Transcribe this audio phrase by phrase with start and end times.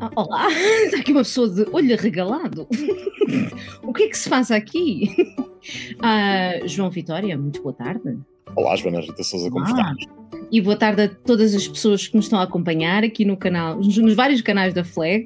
[0.00, 0.48] Ah, olá,
[0.84, 2.68] está aqui uma pessoa de olho regalado.
[3.82, 5.10] o que é que se passa aqui?
[6.02, 8.18] Ah, João Vitória, muito boa tarde.
[8.54, 9.94] Olá, Joana Rita Souza, como ah?
[10.52, 13.78] E boa tarde a todas as pessoas que nos estão a acompanhar aqui no canal,
[13.78, 15.24] nos, nos vários canais da Flag.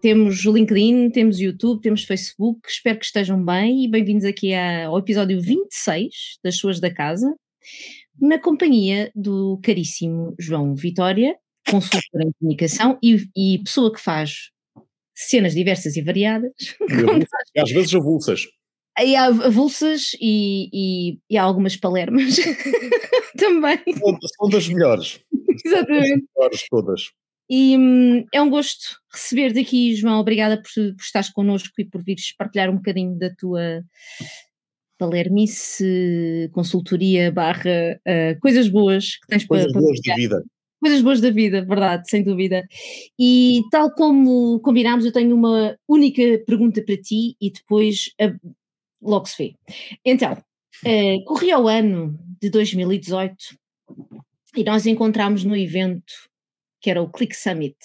[0.00, 2.68] Temos LinkedIn, temos YouTube, temos Facebook.
[2.68, 7.32] Espero que estejam bem e bem-vindos aqui ao episódio 26 das Suas da Casa,
[8.20, 11.36] na companhia do caríssimo João Vitória,
[11.70, 14.50] consultor em comunicação e, e pessoa que faz
[15.14, 16.52] cenas diversas e variadas.
[17.54, 18.42] E às vezes avulsas.
[19.00, 22.36] E há avulsas e, e, e há algumas palermas
[23.38, 23.78] também.
[24.36, 25.20] São das melhores.
[25.64, 26.10] Exatamente.
[26.10, 27.02] Das melhores todas.
[27.48, 30.18] E hum, é um gosto receber-te aqui, João.
[30.20, 33.82] Obrigada por, por estares connosco e por vires partilhar um bocadinho da tua
[34.98, 39.80] palermice, consultoria, barra, uh, coisas boas que tens coisas para.
[39.80, 40.42] Coisas boas de vida.
[40.86, 42.64] Coisas boas da vida, verdade, sem dúvida.
[43.18, 48.54] E tal como combinámos, eu tenho uma única pergunta para ti e depois uh,
[49.02, 49.54] logo se vê.
[50.04, 53.34] Então, uh, corria o ano de 2018
[54.56, 56.12] e nós encontramos no evento
[56.80, 57.76] que era o Click Summit.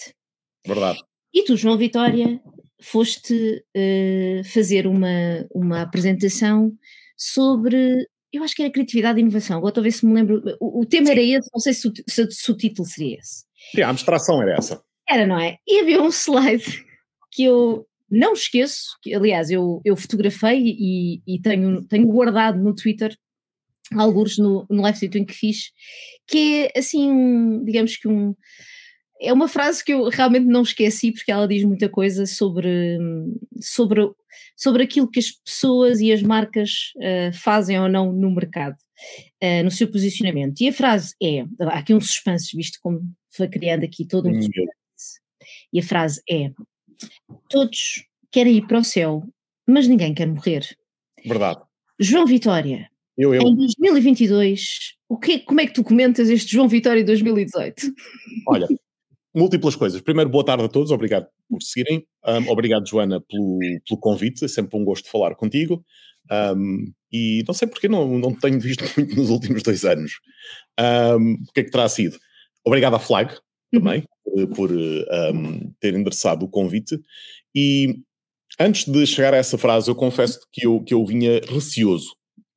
[0.64, 1.00] Verdade.
[1.34, 2.40] E tu, João Vitória,
[2.80, 6.72] foste uh, fazer uma, uma apresentação
[7.16, 9.58] sobre eu acho que era criatividade e inovação.
[9.58, 10.42] Agora estou a ver se me lembro.
[10.60, 11.12] O, o tema Sim.
[11.12, 13.44] era esse, não sei se o, se, se o título seria esse.
[13.74, 14.82] Sim, a abstração era essa.
[15.08, 15.58] Era, não é?
[15.66, 16.84] E havia um slide
[17.30, 22.74] que eu não esqueço, que, aliás, eu, eu fotografei e, e tenho, tenho guardado no
[22.74, 23.16] Twitter,
[23.96, 25.72] alguns no, no live stream que fiz,
[26.26, 28.34] que é assim, um, digamos que um
[29.22, 32.98] é uma frase que eu realmente não esqueci porque ela diz muita coisa sobre,
[33.60, 34.10] sobre,
[34.56, 38.76] sobre aquilo que as pessoas e as marcas uh, fazem ou não no mercado,
[39.42, 40.60] uh, no seu posicionamento.
[40.60, 43.00] E a frase é: há aqui um suspense, visto como
[43.30, 45.20] foi criando aqui todo um suspense.
[45.72, 46.50] E a frase é:
[47.48, 49.22] Todos querem ir para o céu,
[49.66, 50.66] mas ninguém quer morrer.
[51.24, 51.60] Verdade.
[51.98, 52.90] João Vitória.
[53.16, 53.42] Eu, eu.
[53.42, 57.92] Em 2022, o que, como é que tu comentas este João Vitória 2018?
[58.48, 58.66] Olha,
[59.34, 60.00] múltiplas coisas.
[60.00, 62.06] Primeiro, boa tarde a todos, obrigado por seguirem.
[62.26, 65.84] Um, obrigado, Joana, pelo, pelo convite, é sempre um gosto falar contigo.
[66.30, 70.12] Um, e não sei porque não, não tenho visto muito nos últimos dois anos.
[70.78, 72.18] Um, o que é que terá sido?
[72.64, 73.34] Obrigado à Flag
[73.72, 74.46] também uhum.
[74.48, 77.00] por, por um, ter endereçado o convite.
[77.54, 78.00] E
[78.60, 82.14] antes de chegar a essa frase, eu confesso que eu, que eu vinha receoso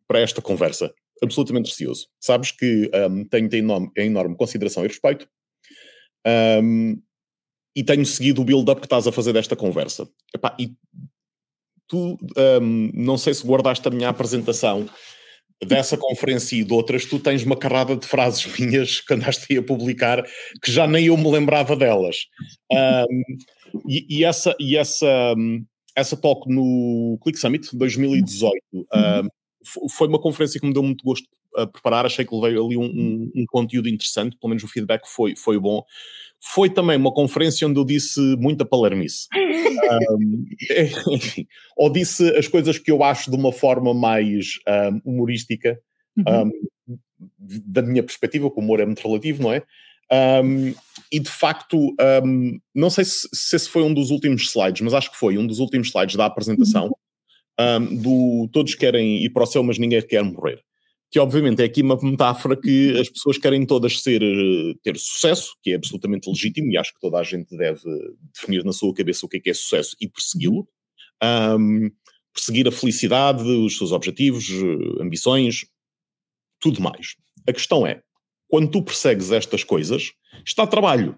[0.08, 0.94] para esta conversa.
[1.24, 2.08] Absolutamente receoso.
[2.20, 2.92] Sabes que
[3.32, 5.28] tenho, tenho enorme, enorme consideração e respeito
[6.64, 7.02] um,
[7.76, 10.08] e tenho seguido o build-up que estás a fazer desta conversa.
[10.34, 10.74] Epá, e
[11.88, 12.18] tu,
[12.62, 14.90] um, não sei se guardaste a minha apresentação
[15.64, 19.64] dessa conferência e de outras, tu tens uma carrada de frases minhas que andaste a
[19.64, 20.24] publicar
[20.62, 22.28] que já nem eu me lembrava delas.
[22.72, 23.24] Um,
[23.88, 25.34] e, e, essa, e essa,
[25.96, 31.28] essa talk no Click Summit 2018 um, foi uma conferência que me deu muito gosto
[31.56, 35.08] a preparar, achei que levei ali um, um, um, conteúdo interessante, pelo menos o feedback
[35.08, 35.84] foi, foi bom.
[36.40, 39.28] Foi também uma conferência onde eu disse muita palermice.
[39.36, 40.46] um,
[41.14, 44.60] enfim, ou disse as coisas que eu acho de uma forma mais
[45.04, 45.80] humorística,
[46.18, 46.52] uhum.
[47.38, 49.64] da minha perspectiva, que o humor é muito relativo, não é?
[51.12, 51.96] e de facto,
[52.74, 55.48] não sei se, se esse foi um dos últimos slides, mas acho que foi um
[55.48, 56.86] dos últimos slides da apresentação.
[56.86, 56.94] Uhum.
[57.58, 60.62] Um, do todos querem ir para o céu, mas ninguém quer morrer
[61.16, 65.56] que obviamente é aqui uma metáfora que as pessoas querem todas ser, eh, ter sucesso,
[65.64, 67.80] que é absolutamente legítimo, e acho que toda a gente deve
[68.34, 70.68] definir na sua cabeça o que é que é sucesso e persegui-lo.
[71.24, 71.90] Um,
[72.34, 75.66] perseguir a felicidade, os seus objetivos, eh, ambições,
[76.60, 77.16] tudo mais.
[77.48, 78.04] A questão é,
[78.50, 80.12] quando tu persegues estas coisas,
[80.46, 81.18] está trabalho.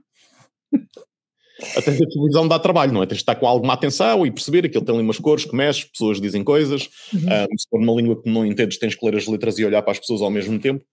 [1.76, 3.06] Até a televisão dá trabalho, não é?
[3.06, 5.90] Tens de estar com alguma atenção e perceber ele tem ali umas cores que mexe,
[5.90, 6.90] pessoas dizem coisas.
[7.14, 7.22] Uhum.
[7.22, 9.82] Um, se for uma língua que não entendes, tens que ler as letras e olhar
[9.82, 10.86] para as pessoas ao mesmo tempo.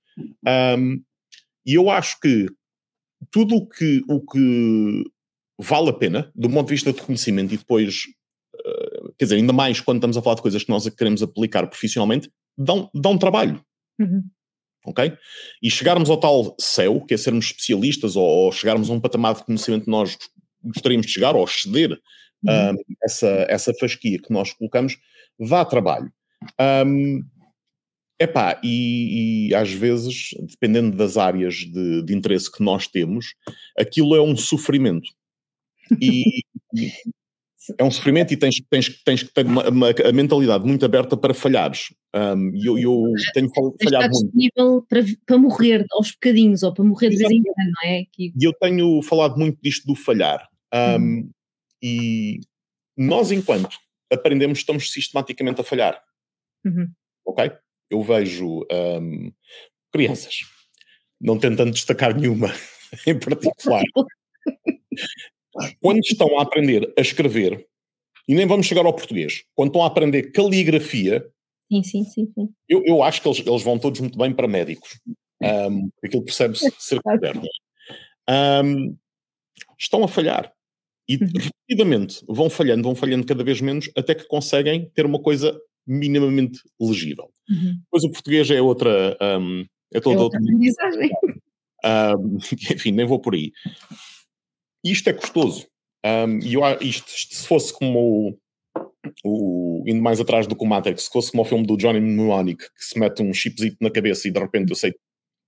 [0.79, 1.03] Um,
[1.67, 2.47] e eu acho que
[3.31, 5.05] tudo o que, o que
[5.59, 8.05] vale a pena, do ponto de vista de conhecimento e depois,
[8.55, 11.67] uh, quer dizer, ainda mais quando estamos a falar de coisas que nós queremos aplicar
[11.67, 13.63] profissionalmente, dão, dão trabalho.
[13.99, 14.23] Uhum.
[14.87, 15.17] Ok?
[15.63, 19.35] E chegarmos ao tal céu, que é sermos especialistas ou, ou chegarmos a um patamar
[19.35, 20.19] de conhecimento que nós
[20.65, 21.99] gostaríamos de chegar ou ceder
[22.45, 22.73] uhum.
[22.73, 24.97] um, essa, essa fasquia que nós colocamos,
[25.39, 26.13] dá trabalho.
[26.87, 27.23] Um,
[28.19, 33.35] epá, e, e às vezes, dependendo das áreas de, de interesse que nós temos,
[33.79, 35.09] aquilo é um sofrimento.
[36.01, 36.25] E,
[37.79, 41.17] é um sofrimento e tens, tens, tens que ter uma, uma, a mentalidade muito aberta
[41.17, 41.95] para falhares.
[42.15, 43.03] Um, e eu, eu
[43.33, 43.51] tenho
[43.83, 44.37] falhado muito.
[44.37, 48.05] disponível para, para morrer aos bocadinhos ou para morrer de vez em quando, não é?
[48.19, 50.47] E eu tenho falado muito disto do falhar.
[50.75, 51.31] Um, uhum.
[51.83, 52.41] E
[52.97, 53.79] nós, enquanto
[54.11, 56.03] aprendemos, estamos sistematicamente a falhar.
[56.65, 56.91] Uhum.
[57.27, 57.53] Ok?
[57.91, 59.33] Eu vejo um,
[59.93, 60.41] crianças,
[61.21, 62.49] não tentando destacar nenhuma
[63.07, 63.85] em particular,
[65.81, 67.67] quando estão a aprender a escrever,
[68.27, 71.31] e nem vamos chegar ao português, quando estão a aprender caligrafia,
[71.71, 72.49] sim, sim, sim, sim.
[72.69, 75.01] Eu, eu acho que eles, eles vão todos muito bem para médicos.
[75.43, 77.43] Um, aquilo percebe-se ser moderno.
[78.31, 78.97] Um,
[79.79, 80.54] estão a falhar.
[81.09, 81.29] E uhum.
[81.35, 86.61] repetidamente vão falhando, vão falhando cada vez menos, até que conseguem ter uma coisa minimamente
[86.81, 87.31] legível.
[87.49, 87.75] Uhum.
[87.85, 89.17] Depois o português é outra.
[89.21, 91.11] Um, é toda é outra aprendizagem.
[91.85, 92.39] Um,
[92.73, 93.53] enfim, nem vou por aí.
[94.83, 95.67] Isto é custoso.
[96.05, 98.39] Um, e eu, isto, isto, se fosse como o,
[99.25, 102.01] o, indo mais atrás do que o Matrix, se fosse como o filme do Johnny
[102.01, 104.95] Mnemonic, que se mete um chipzito na cabeça e de repente eu sei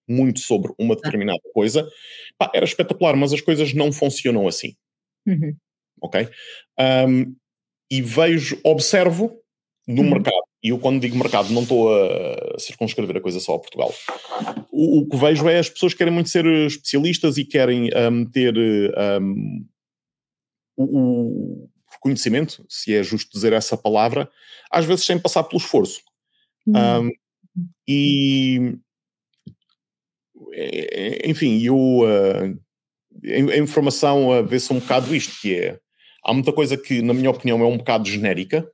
[0.09, 1.87] muito sobre uma determinada coisa,
[2.39, 4.75] pá, era espetacular, mas as coisas não funcionam assim.
[5.27, 5.57] Uhum.
[6.03, 6.29] Ok?
[6.79, 7.35] Um,
[7.91, 9.41] e vejo, observo
[9.87, 10.11] no uhum.
[10.11, 13.95] mercado, e eu quando digo mercado não estou a circunscrever a coisa só a Portugal.
[14.71, 18.55] O, o, que vejo é as pessoas querem muito ser especialistas e querem um, ter
[18.57, 19.65] um,
[20.77, 24.29] o, o reconhecimento, se é justo dizer essa palavra,
[24.71, 26.01] às vezes sem passar pelo esforço.
[26.67, 27.13] Uhum.
[27.87, 28.77] e
[31.25, 32.59] enfim, eu uh,
[33.27, 35.79] a informação a ver-se um bocado isto, que é
[36.25, 38.69] há muita coisa que, na minha opinião, é um bocado genérica,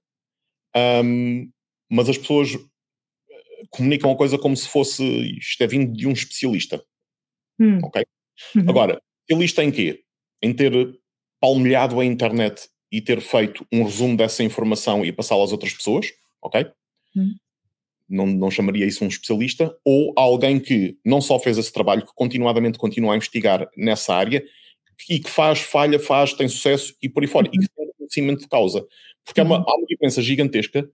[1.04, 1.50] um,
[1.90, 5.04] mas as pessoas eh, comunicam a coisa como se fosse
[5.38, 6.82] isto é vindo de um especialista.
[7.60, 7.78] Hum.
[7.84, 8.02] Ok?
[8.56, 8.68] Uhum.
[8.68, 10.02] Agora, especialista em quê?
[10.42, 10.72] Em ter
[11.40, 16.06] palmilhado a internet e ter feito um resumo dessa informação e passá-la às outras pessoas,
[16.42, 16.70] ok?
[17.16, 17.34] Hum.
[18.08, 22.12] Não, não chamaria isso um especialista, ou alguém que não só fez esse trabalho, que
[22.14, 24.42] continuadamente continua a investigar nessa área
[25.08, 28.40] e que faz, falha, faz, tem sucesso e por aí fora, e que tem conhecimento
[28.40, 28.84] de causa.
[29.24, 29.64] Porque há, uma, uhum.
[29.66, 30.88] há uma diferença gigantesca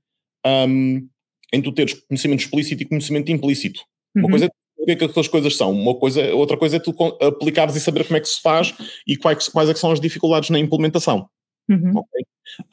[0.47, 1.09] um,
[1.53, 3.81] em tu teres conhecimento explícito e conhecimento implícito.
[4.15, 4.31] Uma uhum.
[4.31, 6.95] coisa é o que é que aquelas coisas são, uma coisa, outra coisa é tu
[7.21, 8.73] aplicares e saber como é que se faz
[9.07, 11.29] e quais, quais é são as dificuldades na implementação.
[11.69, 11.99] Uhum.
[11.99, 12.25] Okay?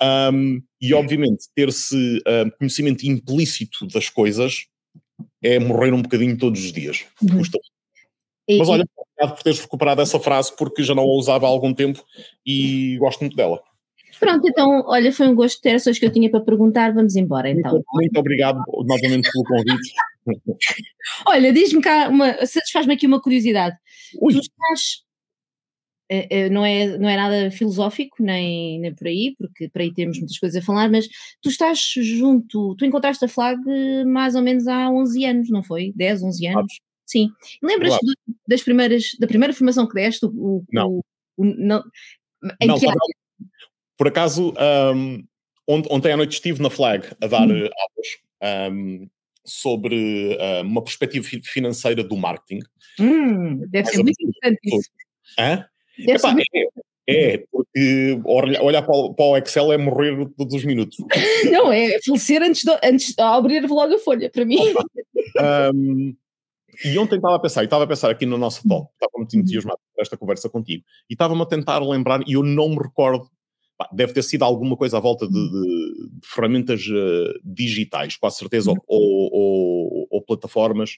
[0.02, 4.66] Um, e obviamente ter-se um, conhecimento implícito das coisas
[5.44, 7.06] é morrer um bocadinho todos os dias.
[7.22, 7.38] Uhum.
[7.38, 7.60] Custa.
[8.50, 11.74] Mas olha, obrigado por teres recuperado essa frase porque já não a usava há algum
[11.74, 12.04] tempo
[12.46, 13.62] e gosto muito dela.
[14.20, 16.94] Pronto, então, olha, foi um gosto ter as que eu tinha para perguntar.
[16.94, 17.74] Vamos embora então.
[17.74, 19.94] Muito, muito obrigado novamente pelo convite.
[21.28, 22.10] olha, diz-me cá,
[22.46, 23.76] satisfaz-me aqui uma curiosidade.
[24.22, 24.34] Ui.
[24.34, 25.05] Tu estás
[26.52, 30.38] não, é, não é nada filosófico, nem, nem por aí, porque por aí temos muitas
[30.38, 31.08] coisas a falar, mas
[31.42, 33.60] tu estás junto, tu encontraste a Flag
[34.06, 35.92] mais ou menos há 11 anos, não foi?
[35.96, 36.74] 10, 11 anos?
[36.80, 36.86] Ah.
[37.06, 37.30] Sim.
[37.62, 38.40] Lembras-te claro.
[38.48, 40.26] das primeiras, da primeira formação que deste?
[40.26, 40.90] O, não.
[40.90, 41.04] O,
[41.38, 41.84] o, não,
[42.62, 42.86] em não, que
[43.98, 44.54] Por acaso,
[44.96, 45.24] um,
[45.68, 47.66] ontem à noite estive na Flag a dar hum.
[47.66, 49.08] Eh, aulas um,
[49.44, 52.62] sobre uh, uma perspectiva financeira do marketing.
[53.00, 54.90] Hum, deve ser muito interessante isso.
[55.38, 55.66] Hã?
[56.00, 56.36] Epá,
[57.08, 60.98] é, é, porque olhar para o, para o, Excel é morrer todos os minutos.
[61.52, 64.58] Não, é falecer antes de, antes de abrir logo a folha, para mim.
[65.74, 66.16] um,
[66.84, 69.34] e ontem estava a pensar, e estava a pensar aqui no nosso talk, estava muito
[69.34, 69.40] uhum.
[69.40, 73.30] entusiasmado por esta conversa contigo, e estava-me a tentar lembrar, e eu não me recordo,
[73.78, 78.30] pá, deve ter sido alguma coisa à volta de, de, de ferramentas uh, digitais, com
[78.30, 78.78] certeza, uhum.
[78.88, 80.98] ou, ou, ou, plataformas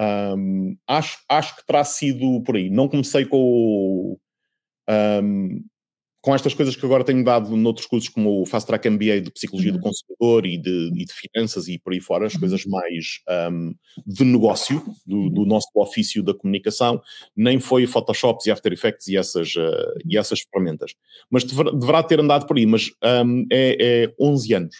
[0.00, 2.70] um, acho, acho que terá sido por aí.
[2.70, 4.18] Não comecei com,
[4.88, 5.64] um,
[6.20, 9.30] com estas coisas que agora tenho dado noutros cursos, como o Fast Track MBA de
[9.32, 9.78] Psicologia uhum.
[9.78, 12.40] do Consumidor e de, e de, Finanças e por aí fora, as uhum.
[12.40, 13.20] coisas mais
[13.50, 13.74] um,
[14.06, 17.02] de negócio, do, do, nosso ofício da comunicação,
[17.36, 20.94] nem foi Photoshops e After Effects e essas, uh, e essas ferramentas.
[21.28, 22.90] Mas deverá, deverá ter andado por aí, mas
[23.50, 24.76] é, é 11 anos.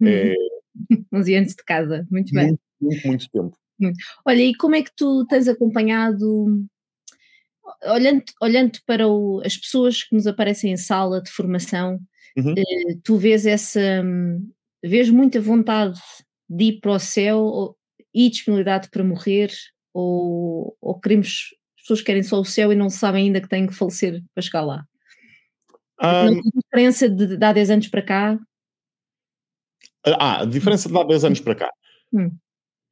[0.00, 0.08] Uhum.
[0.08, 0.34] É,
[1.12, 2.48] 11 anos de casa, muito bem.
[2.48, 3.56] Muito, muito, muito tempo.
[4.24, 6.66] Olha, e como é que tu tens acompanhado,
[7.84, 12.00] olhando, olhando para o, as pessoas que nos aparecem em sala de formação,
[12.36, 12.54] uhum.
[12.56, 14.04] eh, tu vês essa,
[14.82, 16.00] vês muita vontade
[16.48, 17.76] de ir para o céu
[18.14, 19.50] e disponibilidade para morrer,
[19.92, 23.66] ou, ou queremos, as pessoas querem só o céu e não sabem ainda que têm
[23.66, 24.84] que falecer para chegar lá?
[26.00, 28.38] Um, não tem diferença de, de há 10 anos para cá?
[30.04, 31.70] Ah, a diferença de há 10 anos para cá.
[32.12, 32.30] Hum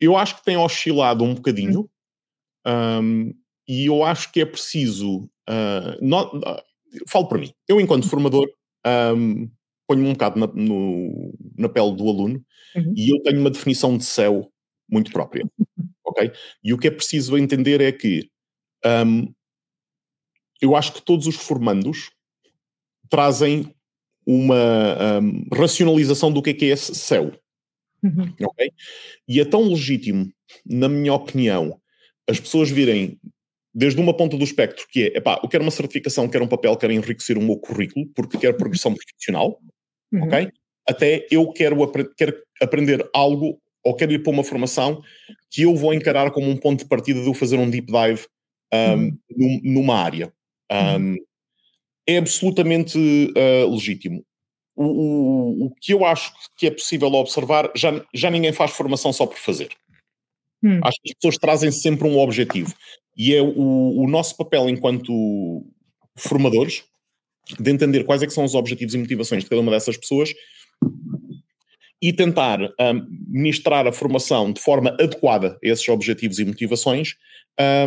[0.00, 1.88] eu acho que tem oscilado um bocadinho
[2.66, 3.34] um,
[3.68, 5.28] e eu acho que é preciso.
[5.48, 6.62] Uh, not, uh,
[7.08, 8.48] falo para mim, eu, enquanto formador,
[9.16, 9.50] um,
[9.86, 12.94] ponho-me um bocado na, no, na pele do aluno uhum.
[12.96, 14.50] e eu tenho uma definição de céu
[14.88, 15.44] muito própria.
[16.04, 16.32] ok?
[16.62, 18.28] E o que é preciso entender é que
[19.06, 19.32] um,
[20.60, 22.10] eu acho que todos os formandos
[23.10, 23.74] trazem
[24.26, 27.32] uma um, racionalização do que é que é esse céu.
[28.04, 28.34] Uhum.
[28.48, 28.70] Okay?
[29.26, 30.30] E é tão legítimo,
[30.64, 31.80] na minha opinião,
[32.28, 33.18] as pessoas virem
[33.74, 36.76] desde uma ponta do espectro, que é, epá, eu quero uma certificação, quero um papel,
[36.76, 39.58] quero enriquecer o meu currículo, porque quero progressão profissional,
[40.12, 40.24] uhum.
[40.24, 40.52] ok?
[40.88, 45.02] Até eu quero, apre quero aprender algo ou quero ir para uma formação
[45.50, 48.26] que eu vou encarar como um ponto de partida de eu fazer um deep dive
[48.72, 49.60] um, uhum.
[49.64, 50.32] numa área.
[50.70, 51.16] Um, uhum.
[52.06, 54.24] é absolutamente uh, legítimo.
[54.76, 59.12] O, o, o, que eu acho que é possível observar, já, já ninguém faz formação
[59.12, 59.68] só por fazer.
[60.62, 60.80] Hum.
[60.82, 62.74] Acho que as pessoas trazem sempre um objetivo.
[63.16, 65.64] E é o, o nosso papel enquanto
[66.16, 66.84] formadores
[67.58, 70.32] de entender quais é são os objetivos e motivações de cada uma dessas pessoas
[72.00, 77.14] e tentar um, ministrar a formação de forma adequada a esses objetivos e motivações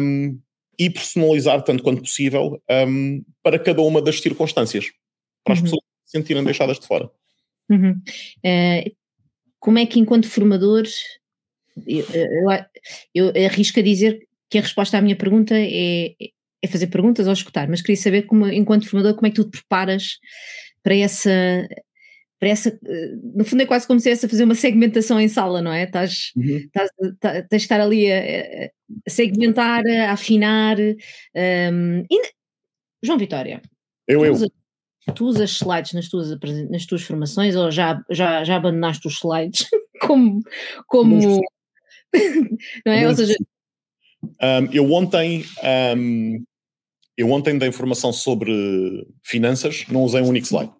[0.02, 0.40] um,
[0.80, 4.86] e personalizar tanto quanto possível um, para cada uma das circunstâncias,
[5.44, 5.66] para as uhum.
[5.66, 7.12] pessoas se sentirem deixadas de fora.
[7.70, 8.02] Uhum.
[8.40, 8.96] Uh,
[9.60, 10.96] como é que, enquanto formadores,
[11.86, 12.06] eu,
[13.14, 16.16] eu, eu, arrisco a dizer que a resposta à minha pergunta é,
[16.62, 19.44] é fazer perguntas ou escutar, mas queria saber, como, enquanto formador, como é que tu
[19.44, 20.18] te preparas
[20.82, 21.68] para essa,
[22.40, 22.80] para essa,
[23.36, 25.84] no fundo é quase como se estivesse a fazer uma segmentação em sala, não é?
[25.84, 26.58] Estás, uhum.
[26.58, 28.70] estás, estás, tens de estar ali a,
[29.06, 30.78] a segmentar, a afinar.
[30.80, 32.22] Um, e,
[33.04, 33.62] João Vitória.
[34.08, 34.34] Eu, eu.
[35.16, 36.30] Tu usas slides nas tuas,
[36.70, 39.68] nas tuas formações ou já, já, já abandonaste os slides
[40.02, 40.42] como,
[40.88, 41.42] como
[42.86, 43.08] não é?
[43.08, 43.36] Ou seja,
[44.24, 45.46] um, eu ontem
[45.98, 46.44] um,
[47.18, 50.72] eu ontem dei informação sobre finanças, não usei um único slide.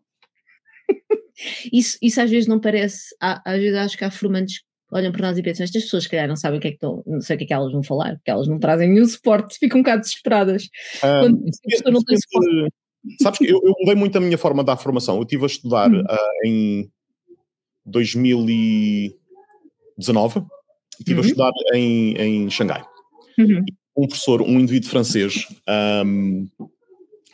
[1.74, 5.38] isso, isso às vezes não parece, às vezes acho que há formantes olham para nós
[5.38, 7.36] e pensam, estas pessoas se calhar não sabem o que é que estão, não sei
[7.36, 9.84] o que é que elas vão falar, porque elas não trazem nenhum suporte, ficam um
[9.84, 10.64] bocado desesperadas.
[11.04, 12.74] Um, quando a pessoa não tem suporte.
[13.22, 15.18] Sabes que eu, eu mudei muito a minha forma de dar formação.
[15.18, 16.02] Eu estive a estudar hum.
[16.02, 16.90] uh, em
[17.86, 20.46] 2019,
[21.00, 21.24] estive uhum.
[21.24, 22.86] a estudar em, em Xangai.
[23.38, 23.66] Uhum.
[23.96, 25.46] Um professor, um indivíduo francês,
[26.06, 26.48] um,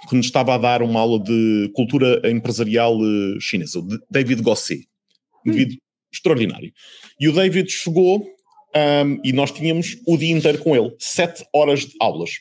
[0.09, 4.87] que nos estava a dar uma aula de cultura empresarial uh, chinesa, o David Gosset,
[5.45, 5.79] um indivíduo uhum.
[6.13, 6.73] extraordinário.
[7.19, 8.25] E o David chegou
[8.75, 12.31] um, e nós tínhamos o dia inteiro com ele, sete horas de aulas.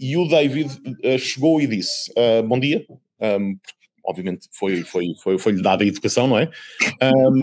[0.00, 0.70] E o David
[1.04, 2.86] uh, chegou e disse: uh, Bom dia.
[3.20, 3.58] Um,
[4.02, 6.50] obviamente foi, foi, foi, foi-lhe dada a educação, não é?
[7.02, 7.40] Um,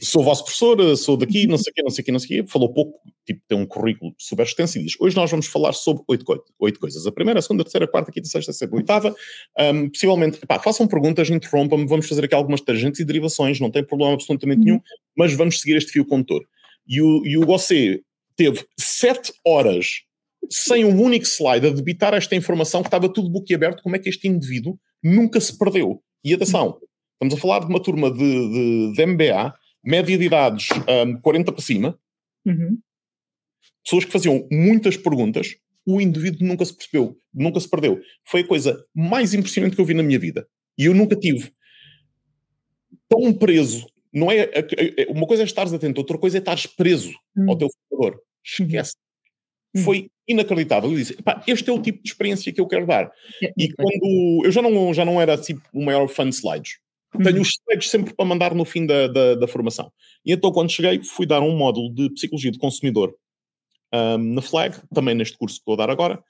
[0.00, 2.40] sou vosso professor, sou daqui, não sei o quê, não sei o quê, não sei
[2.40, 2.50] o quê.
[2.50, 6.02] Falou pouco, tipo, tem um currículo super extenso e diz: Hoje nós vamos falar sobre
[6.08, 6.24] oito,
[6.58, 7.06] oito coisas.
[7.06, 8.80] A primeira, a segunda, a terceira, a quarta, a quinta, a sexta, a sétima, a
[8.80, 9.14] oitava.
[9.58, 13.84] Um, possivelmente, pá, façam perguntas, interrompam-me, vamos fazer aqui algumas tangentes e derivações, não tem
[13.84, 14.80] problema absolutamente nenhum,
[15.16, 16.42] mas vamos seguir este fio condutor.
[16.88, 18.00] E o, e o Gossé
[18.34, 20.05] teve sete horas
[20.50, 24.08] sem um único slide a debitar esta informação que estava tudo boquiaberto, como é que
[24.08, 26.02] este indivíduo nunca se perdeu.
[26.24, 26.78] E atenção,
[27.14, 29.54] estamos a falar de uma turma de, de, de MBA
[29.86, 30.68] média de idades
[31.06, 31.98] um, 40 para cima,
[32.44, 32.78] uhum.
[33.84, 35.54] pessoas que faziam muitas perguntas,
[35.86, 38.00] o indivíduo nunca se percebeu, nunca se perdeu.
[38.28, 40.48] Foi a coisa mais impressionante que eu vi na minha vida.
[40.76, 41.52] E eu nunca tive
[43.08, 43.86] tão preso.
[44.12, 44.50] Não é,
[45.08, 47.50] uma coisa é estares atento, outra coisa é estares preso uhum.
[47.50, 48.20] ao teu computador.
[48.44, 48.96] Esquece.
[49.76, 49.82] Uhum.
[49.84, 50.90] Foi inacreditável.
[50.90, 51.16] Eu disse,
[51.46, 53.10] este é o tipo de experiência que eu quero dar.
[53.42, 56.78] É, e quando eu já não, já não era assim, o maior fã de slides,
[57.22, 57.42] tenho uhum.
[57.42, 59.90] os slides sempre para mandar no fim da, da, da, formação.
[60.24, 63.14] E então, quando cheguei, fui dar um módulo de Psicologia do Consumidor
[63.92, 66.22] um, na Flag, também neste curso que vou dar agora,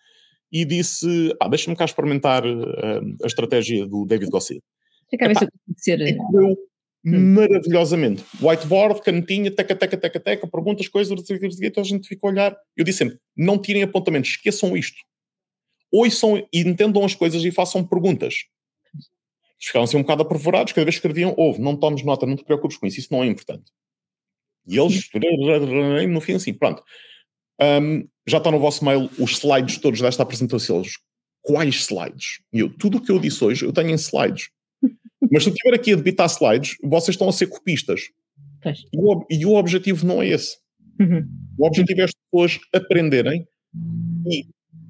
[0.52, 4.62] e disse: ah, deixa-me cá experimentar uh, a estratégia do David Gossett.
[5.12, 5.32] Epá,
[5.76, 5.98] ser...
[7.10, 8.24] maravilhosamente.
[8.40, 11.18] Whiteboard, canetinha, teca, teca, teca, teca, perguntas, coisas,
[11.62, 12.56] então a gente fica a olhar.
[12.76, 14.98] Eu disse sempre: não tirem apontamentos, esqueçam isto.
[15.92, 18.46] Ouçam e entendam as coisas e façam perguntas
[19.58, 22.44] ficavam assim um bocado apavorados, cada vez que escreviam, ouve, não tomes nota, não te
[22.44, 23.72] preocupes com isso, isso não é importante.
[24.66, 25.08] E eles,
[26.08, 26.82] no fim, assim, pronto.
[27.60, 30.80] Um, já está no vosso mail os slides todos desta apresentação.
[30.80, 30.98] Eles,
[31.40, 32.40] quais slides?
[32.52, 34.50] Eu, tudo o que eu disse hoje, eu tenho em slides.
[35.30, 38.00] Mas se eu estiver aqui a debitar slides, vocês estão a ser copistas.
[38.92, 40.56] E o, e o, objetivo não é esse.
[41.00, 41.26] Uhum.
[41.58, 43.46] O objetivo é as pessoas aprenderem
[44.28, 44.46] e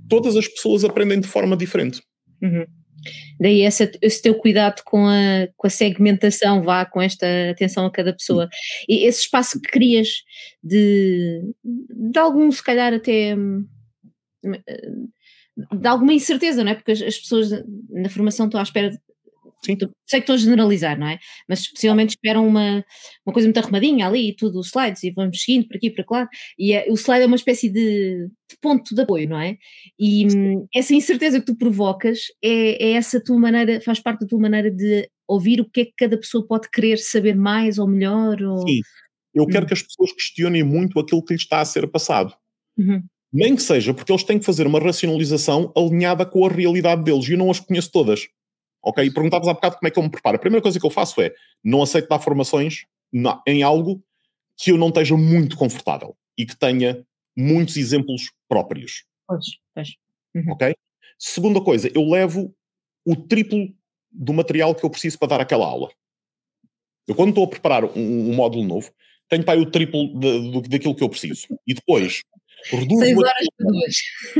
[0.09, 2.01] todas as pessoas aprendem de forma diferente.
[2.43, 2.65] Uhum.
[3.39, 7.93] Daí essa, esse teu cuidado com a, com a segmentação, vá, com esta atenção a
[7.93, 8.49] cada pessoa.
[8.89, 10.09] E esse espaço que crias
[10.63, 13.37] de, de algum, se calhar até
[15.73, 16.75] de alguma incerteza, não é?
[16.75, 17.51] Porque as, as pessoas
[17.91, 18.91] na formação estão à espera
[19.67, 19.77] Sim.
[20.07, 21.19] Sei que estou a generalizar, não é?
[21.49, 22.85] Mas especialmente esperam uma,
[23.27, 26.05] uma coisa muito arrumadinha ali e tudo, os slides, e vamos seguindo por aqui por
[26.11, 26.29] lá.
[26.59, 29.57] E é, o slide é uma espécie de, de, ponto de apoio, não é?
[29.99, 34.27] E hum, essa incerteza que tu provocas é, é essa tua maneira, faz parte da
[34.27, 37.89] tua maneira de ouvir o que é que cada pessoa pode querer saber mais ou
[37.89, 38.41] melhor.
[38.43, 38.67] Ou...
[38.67, 38.81] Sim.
[39.35, 39.69] Eu quero hum.
[39.69, 42.35] que as pessoas questionem muito aquilo que lhes está a ser passado.
[42.79, 43.03] Uhum.
[43.33, 47.29] Nem que seja porque eles têm que fazer uma racionalização alinhada com a realidade deles.
[47.29, 48.29] E eu não as conheço todas.
[48.87, 49.05] Ok?
[49.05, 50.37] E perguntavas há bocado como é que eu me preparo.
[50.37, 52.87] A primeira coisa que eu faço é não aceito dar formações
[53.45, 54.01] em algo
[54.57, 57.05] que eu não esteja muito confortável e que tenha
[57.37, 59.05] muitos exemplos próprios.
[59.27, 59.89] Pois, pois.
[60.37, 60.53] Uhum.
[60.53, 60.77] Ok?
[61.19, 62.55] Segunda coisa, eu levo
[63.05, 63.75] o triplo
[64.11, 65.91] do material que eu preciso para dar aquela aula.
[67.09, 68.93] Eu, quando estou a preparar um, um módulo novo,
[69.29, 71.47] tenho para aí o triplo de, de, daquilo que eu preciso.
[71.67, 72.23] E depois
[72.71, 73.95] Reduzo seis horas para duas.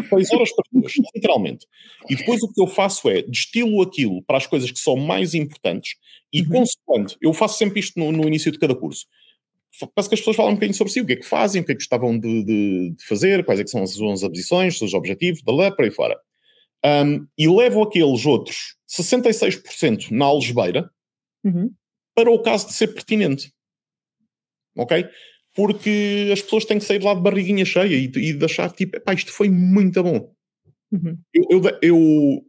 [0.09, 1.67] Seis horas para duas, literalmente.
[2.09, 5.35] E depois o que eu faço é destilo aquilo para as coisas que são mais
[5.35, 5.97] importantes
[6.33, 6.49] e, uhum.
[6.49, 9.07] consequente, eu faço sempre isto no, no, início de cada curso.
[9.95, 11.65] Parece que as pessoas falam um bocadinho sobre si, o que é que fazem, o
[11.65, 14.73] que é que gostavam de, de, de fazer, quais é que são as suas ambições,
[14.73, 16.19] os seus objetivos, da lá para aí fora.
[16.85, 20.91] Um, e levo aqueles outros 66% na algebeira
[21.45, 21.71] uhum.
[22.15, 23.53] para o caso de ser pertinente.
[24.77, 25.09] Ok?
[25.57, 29.01] porque as pessoas têm que sair lá de barriguinha cheia e, e de achar tipo,
[29.01, 30.31] pá, isto foi muito bom.
[30.93, 31.19] Uhum.
[31.33, 32.45] Eu, eu, eu,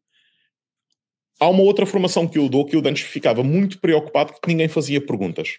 [1.39, 4.67] há uma outra formação que eu dou que eu antes ficava muito preocupado porque ninguém
[4.67, 5.51] fazia perguntas.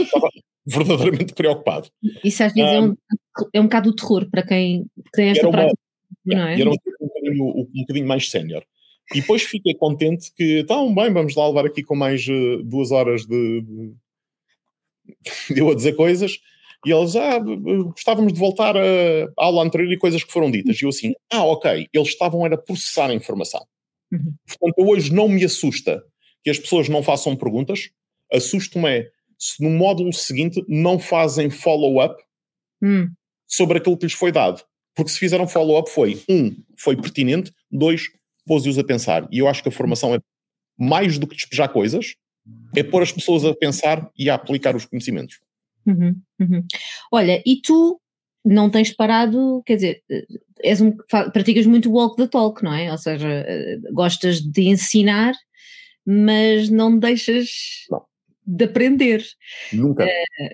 [0.00, 0.28] Estava
[0.66, 1.90] verdadeiramente preocupado.
[2.24, 2.96] Isso às vezes um, é, um,
[3.52, 5.78] é um bocado o terror para quem tem esta prática.
[6.24, 6.58] Uma, não é?
[6.58, 8.64] Era um, um, bocadinho, um bocadinho mais sénior.
[9.14, 12.90] E depois fiquei contente que, então, bem, vamos lá levar aqui com mais uh, duas
[12.90, 13.62] horas de
[15.54, 16.38] eu a dizer coisas
[16.84, 18.82] e eles, ah, gostávamos de voltar à
[19.38, 20.80] aula anterior e coisas que foram ditas.
[20.80, 23.66] E eu assim, ah, ok, eles estavam era processar a informação.
[24.12, 24.34] Uhum.
[24.46, 26.04] Portanto, hoje não me assusta
[26.42, 27.90] que as pessoas não façam perguntas,
[28.30, 32.22] assusto-me é se no módulo seguinte não fazem follow-up
[32.82, 33.08] uhum.
[33.48, 34.62] sobre aquilo que lhes foi dado.
[34.94, 38.02] Porque se fizeram follow-up foi, um, foi pertinente, dois,
[38.46, 39.26] pôs-os a pensar.
[39.32, 40.18] E eu acho que a formação é
[40.78, 42.14] mais do que despejar coisas,
[42.74, 45.40] é pôr as pessoas a pensar e a aplicar os conhecimentos.
[45.86, 46.66] Uhum, uhum.
[47.12, 48.00] Olha, e tu
[48.44, 50.26] não tens parado, quer dizer, eh,
[50.62, 50.92] és um,
[51.32, 52.90] praticas muito walk the talk, não é?
[52.90, 55.34] Ou seja, eh, gostas de ensinar,
[56.04, 57.48] mas não deixas
[57.90, 58.02] não.
[58.46, 59.24] de aprender.
[59.72, 60.04] Nunca.
[60.04, 60.08] Uh,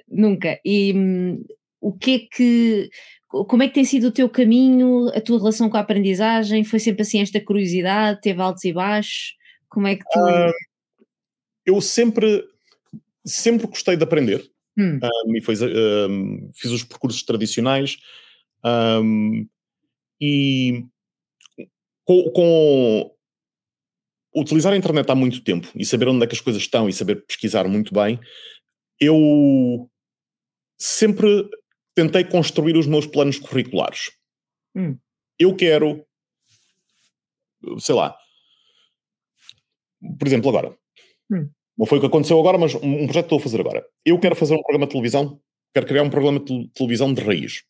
[0.09, 0.61] nunca.
[0.65, 1.45] E um,
[1.81, 2.91] o que é que.
[3.29, 6.65] Como é que tem sido o teu caminho, a tua relação com a aprendizagem?
[6.65, 8.21] Foi sempre assim esta curiosidade?
[8.21, 9.35] Teve altos e baixos?
[9.69, 10.19] Como é que tu.
[10.19, 10.53] Uh,
[11.71, 12.45] eu sempre,
[13.25, 14.51] sempre gostei de aprender.
[14.79, 14.99] Hum.
[15.03, 15.55] Um, e foi,
[16.09, 17.97] um, fiz os percursos tradicionais
[18.65, 19.47] um,
[20.21, 20.85] e
[22.05, 23.17] com, com,
[24.35, 26.93] utilizar a internet há muito tempo e saber onde é que as coisas estão e
[26.93, 28.19] saber pesquisar muito bem,
[28.99, 29.91] eu
[30.79, 31.49] sempre
[31.95, 34.11] tentei construir os meus planos curriculares.
[34.75, 34.97] Hum.
[35.39, 36.07] Eu quero,
[37.79, 38.17] sei lá,
[40.19, 40.77] por exemplo, agora.
[41.31, 41.51] Hum.
[41.81, 43.83] Não foi o que aconteceu agora, mas um projeto que estou a fazer agora.
[44.05, 45.41] Eu quero fazer um programa de televisão,
[45.73, 47.63] quero criar um programa de televisão de raiz.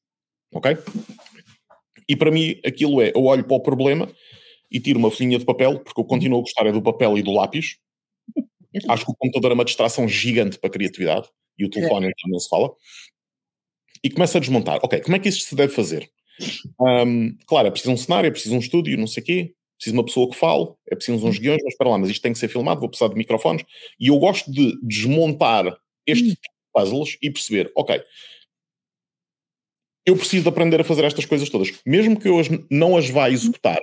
[0.53, 0.77] Ok?
[2.09, 4.11] E para mim aquilo é, eu olho para o problema
[4.69, 7.23] e tiro uma folhinha de papel, porque eu continuo a gostar é do papel e
[7.23, 7.77] do lápis.
[8.89, 12.11] Acho que o computador é uma distração gigante para a criatividade e o telefone é.
[12.27, 12.69] não se fala.
[14.03, 14.81] E começa a desmontar.
[14.83, 16.11] Ok, como é que isto se deve fazer?
[16.81, 19.95] Um, claro, é preciso um cenário, é preciso um estúdio, não sei o quê preciso
[19.95, 22.33] de uma pessoa que fale, é preciso uns guiões, mas para lá, mas isto tem
[22.33, 23.65] que ser filmado, vou precisar de microfones.
[23.99, 25.75] E eu gosto de desmontar
[26.07, 28.03] este tipo de puzzles e perceber, ok,
[30.05, 31.81] eu preciso de aprender a fazer estas coisas todas.
[31.87, 33.79] Mesmo que eu as, não as vá executar,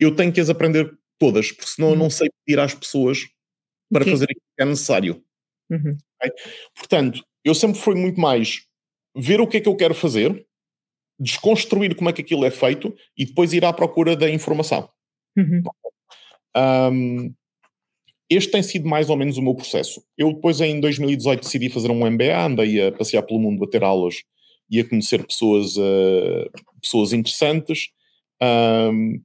[0.00, 3.18] eu tenho que as aprender todas, porque senão eu não sei pedir às pessoas
[3.92, 4.12] para okay.
[4.12, 5.22] fazer o que é necessário.
[5.70, 5.96] Uhum.
[6.22, 6.32] Okay?
[6.74, 8.62] Portanto, eu sempre fui muito mais
[9.14, 10.46] ver o que é que eu quero fazer,
[11.20, 14.88] desconstruir como é que aquilo é feito e depois ir à procura da informação.
[15.36, 15.62] Uhum.
[16.56, 17.34] Um,
[18.30, 20.02] este tem sido mais ou menos o meu processo.
[20.16, 23.84] Eu depois em 2018 decidi fazer um MBA, andei a passear pelo mundo a ter
[23.84, 24.16] aulas
[24.70, 27.90] e a conhecer pessoas, uh, pessoas interessantes.
[28.42, 29.20] Um,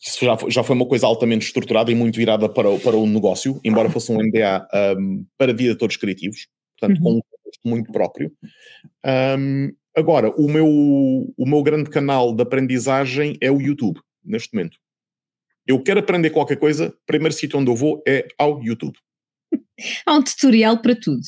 [0.00, 3.06] isso já, já foi uma coisa altamente estruturada e muito virada para, o, para o
[3.06, 6.46] negócio, embora fosse um MBA um, para diretores criativos,
[6.78, 7.04] portanto uhum.
[7.04, 8.32] com um contexto muito próprio.
[9.38, 14.78] Um, agora, o meu, o meu grande canal de aprendizagem é o YouTube, neste momento
[15.68, 18.96] eu quero aprender qualquer coisa, o primeiro sítio onde eu vou é ao YouTube.
[20.06, 21.20] Há um tutorial para tudo.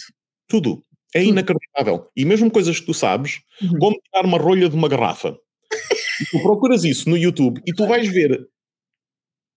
[0.49, 0.83] Tudo.
[1.15, 1.31] É tudo.
[1.31, 2.11] inacreditável.
[2.17, 3.79] E mesmo coisas que tu sabes, uhum.
[3.79, 5.39] como tirar uma rolha de uma garrafa.
[6.31, 8.49] tu procuras isso no YouTube e tu vais ver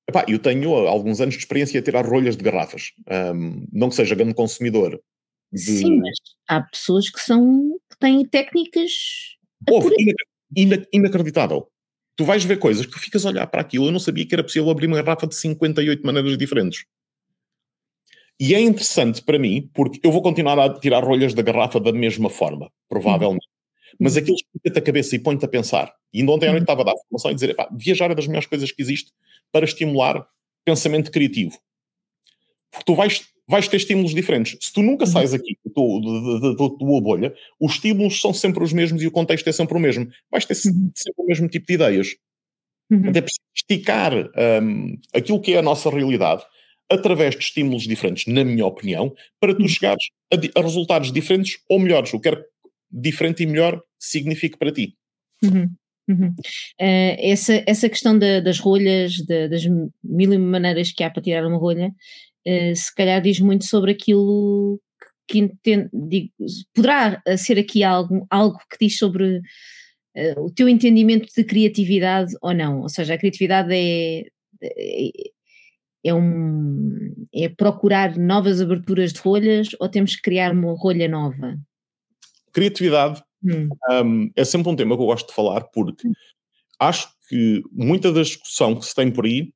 [0.07, 2.91] Epá, eu tenho alguns anos de experiência a tirar rolhas de garrafas.
[3.09, 5.01] Um, não que seja grande consumidor.
[5.51, 5.59] De...
[5.59, 6.17] Sim, mas
[6.49, 8.91] há pessoas que são que têm técnicas.
[9.69, 9.95] Houve,
[10.55, 11.69] inac inacreditável.
[12.15, 13.87] Tu vais ver coisas que tu ficas a olhar para aquilo.
[13.87, 16.85] Eu não sabia que era possível abrir uma garrafa de 58 maneiras diferentes.
[18.39, 21.91] E é interessante para mim, porque eu vou continuar a tirar rolhas da garrafa da
[21.91, 23.45] mesma forma, provavelmente.
[23.45, 23.97] Uhum.
[23.99, 25.93] Mas aquilo explica-te a cabeça e põe-te a pensar.
[26.11, 26.63] E ainda ontem à noite uhum.
[26.63, 29.11] estava a dar formação e dizer: viajar é das melhores coisas que existe
[29.51, 30.27] para estimular
[30.65, 31.57] pensamento criativo.
[32.73, 34.57] Porque tu vais, vais ter estímulos diferentes.
[34.59, 35.11] Se tu nunca uhum.
[35.11, 39.51] sais aqui da tua bolha, os estímulos são sempre os mesmos e o contexto é
[39.51, 40.07] sempre o mesmo.
[40.31, 40.91] Vais ter uhum.
[40.95, 42.07] sempre o mesmo tipo de ideias.
[42.91, 43.09] Uhum.
[43.09, 44.13] É preciso esticar
[44.61, 46.43] um, aquilo que é a nossa realidade
[46.89, 49.67] através de estímulos diferentes, na minha opinião, para tu uhum.
[49.67, 52.13] chegares a, a, resultados diferentes ou melhores.
[52.13, 52.43] O que quer
[52.91, 54.95] diferente e melhor signifique para ti.
[55.43, 55.69] Uhum.
[56.07, 56.35] Uhum.
[56.81, 59.63] Uh, essa, essa questão da, das rolhas, da, das
[60.03, 61.91] mil e maneiras que há para tirar uma rolha,
[62.47, 64.79] uh, se calhar diz muito sobre aquilo
[65.27, 66.29] que entende, digo,
[66.73, 72.53] poderá ser aqui algo, algo que diz sobre uh, o teu entendimento de criatividade ou
[72.53, 74.21] não, ou seja, a criatividade é,
[74.61, 75.11] é,
[76.05, 81.57] é, um, é procurar novas aberturas de rolhas ou temos que criar uma rolha nova?
[82.51, 83.69] Criatividade Hum.
[83.91, 86.13] Um, é sempre um tema que eu gosto de falar porque hum.
[86.79, 89.53] acho que muita da discussão que se tem por aí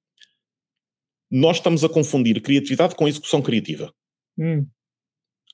[1.30, 3.94] nós estamos a confundir criatividade com execução criativa.
[4.38, 4.66] Hum.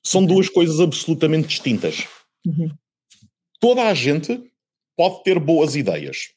[0.05, 2.07] São duas coisas absolutamente distintas.
[2.45, 2.69] Uhum.
[3.59, 4.51] Toda a gente
[4.97, 6.33] pode ter boas ideias.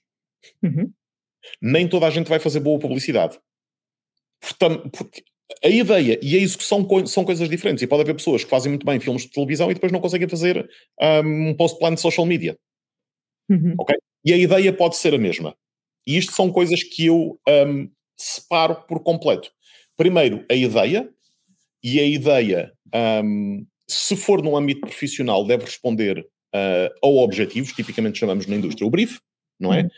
[0.63, 0.93] Uhum.
[1.61, 3.39] Nem toda a gente vai fazer boa publicidade.
[4.41, 5.25] Portanto, porque
[5.65, 7.83] a ideia e a execução são coisas diferentes.
[7.83, 10.29] E pode haver pessoas que fazem muito bem filmes de televisão e depois não conseguem
[10.29, 10.69] fazer
[11.25, 12.57] um, post-plan de social media.
[13.51, 13.75] Uhum.
[13.79, 13.97] Ok?
[14.25, 15.57] E a ideia pode ser a mesma.
[16.07, 19.51] E isto são coisas que eu um, separo por completo.
[19.97, 21.09] Primeiro, a ideia.
[21.83, 22.73] E a ideia,
[23.23, 28.87] um, se for num âmbito profissional, deve responder uh, ao objetivos, tipicamente chamamos na indústria
[28.87, 29.21] o brief,
[29.61, 29.83] não é?
[29.83, 29.89] Uhum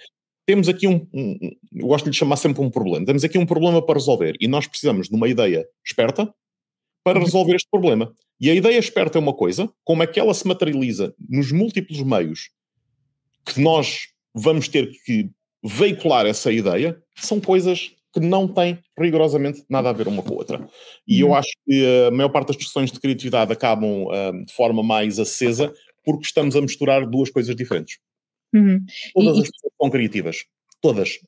[0.48, 1.36] temos aqui um, um,
[1.74, 4.48] eu gosto de lhe chamar sempre um problema, temos aqui um problema para resolver e
[4.48, 6.32] nós precisamos de uma ideia esperta
[7.04, 7.24] para uhum.
[7.26, 8.14] resolver este problema.
[8.40, 12.02] E a ideia esperta é uma coisa, como é que ela se materializa nos múltiplos
[12.02, 12.48] meios
[13.44, 15.28] que nós vamos ter que
[15.62, 20.36] veicular essa ideia, são coisas que não têm rigorosamente nada a ver uma com a
[20.36, 20.68] outra.
[21.06, 21.34] E eu uhum.
[21.34, 25.72] acho que a maior parte das discussões de criatividade acabam uh, de forma mais acesa
[26.04, 27.98] porque estamos a misturar duas coisas diferentes.
[28.54, 28.84] Uhum.
[29.14, 30.44] Todas e, as pessoas são criativas.
[30.80, 31.18] Todas.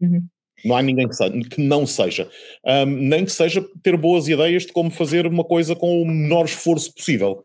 [0.00, 0.26] Uhum.
[0.64, 2.28] Não há ninguém que, que não seja.
[2.64, 6.44] Um, nem que seja ter boas ideias de como fazer uma coisa com o menor
[6.44, 7.44] esforço possível.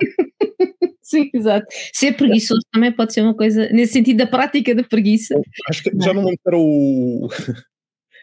[1.02, 1.66] Sim, exato.
[1.92, 2.70] Ser preguiçoso é.
[2.70, 5.40] também pode ser uma coisa, nesse sentido da prática da preguiça.
[5.68, 7.28] Acho que já não lembro era o.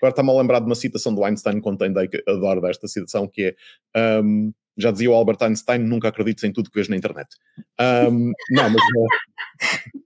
[0.06, 1.92] Agora está-me a lembrar de uma citação do Einstein, quando tem,
[2.28, 3.56] adoro desta citação, que
[3.96, 4.22] é.
[4.22, 7.28] Um, já dizia o Albert Einstein, nunca acredites em tudo que vês na internet.
[7.80, 8.82] Um, não, mas.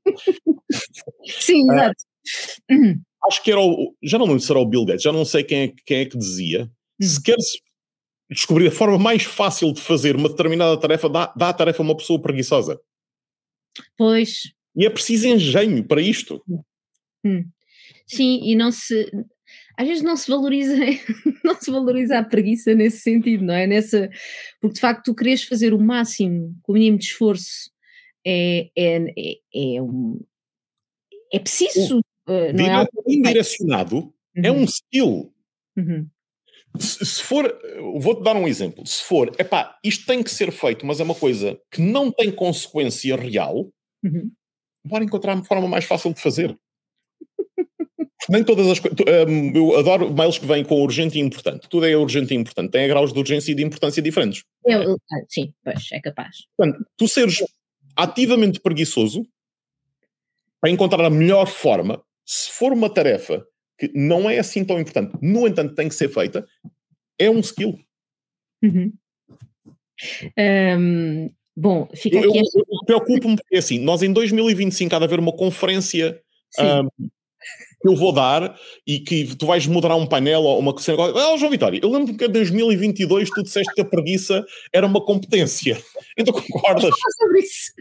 [1.42, 2.04] Sim, ah, exato.
[2.72, 3.94] Uh, acho que era o.
[4.02, 6.06] Já não lembro se era o Bill Gates, já não sei quem é, quem é
[6.06, 6.72] que dizia.
[7.02, 7.06] Hum.
[7.06, 7.60] Se queres
[8.30, 11.86] descobrir a forma mais fácil de fazer uma determinada tarefa, dá, dá a tarefa a
[11.86, 12.80] uma pessoa preguiçosa.
[13.98, 14.44] Pois.
[14.78, 16.42] E é preciso engenho para isto.
[17.26, 17.44] Hum.
[18.08, 19.12] Sim, e não se
[19.80, 20.76] às vezes não se valoriza,
[21.42, 23.66] não se valoriza a preguiça nesse sentido, não é?
[23.66, 24.10] Nessa,
[24.60, 27.72] porque de facto tu queres fazer o máximo com o mínimo de esforço
[28.28, 30.20] é, é, é, é, um,
[31.32, 32.00] é preciso.
[32.28, 34.44] Uh, não é indirecionado uhum.
[34.44, 35.34] é um skill.
[35.78, 36.10] Uhum.
[36.78, 37.58] Se, se, for,
[38.00, 38.86] vou-te dar um exemplo.
[38.86, 42.30] Se for, epá, isto tem que ser feito, mas é uma coisa que não tem
[42.30, 43.72] consequência real,
[44.04, 44.30] uhum.
[44.86, 46.54] bora encontrar uma forma mais fácil de fazer.
[48.30, 48.98] Nem todas as coisas.
[49.28, 51.68] Um, eu adoro mails que vêm com urgente e importante.
[51.70, 52.72] Tudo é urgente e importante.
[52.72, 54.44] Tem graus de urgência e de importância diferentes.
[54.66, 56.38] Eu, ah, sim, pois, é capaz.
[56.56, 57.44] Portanto, tu seres
[57.96, 59.24] ativamente preguiçoso
[60.62, 63.46] para encontrar a melhor forma, se for uma tarefa
[63.78, 66.46] que não é assim tão importante, no entanto tem que ser feita,
[67.18, 67.80] é um skill.
[68.62, 68.92] Uhum.
[70.38, 72.28] Um, bom, fica aqui.
[72.28, 76.22] Eu, eu, eu preocupo-me porque é assim, nós em 2025 há de haver uma conferência
[76.60, 77.10] um,
[77.82, 80.94] que eu vou dar e que tu vais moderar um painel ou uma coisa.
[80.94, 85.04] Ah, João Vitória, eu lembro que em 2022 tu disseste que a preguiça era uma
[85.04, 85.82] competência.
[86.18, 86.90] Então concordas?
[86.90, 87.72] Fala sobre isso.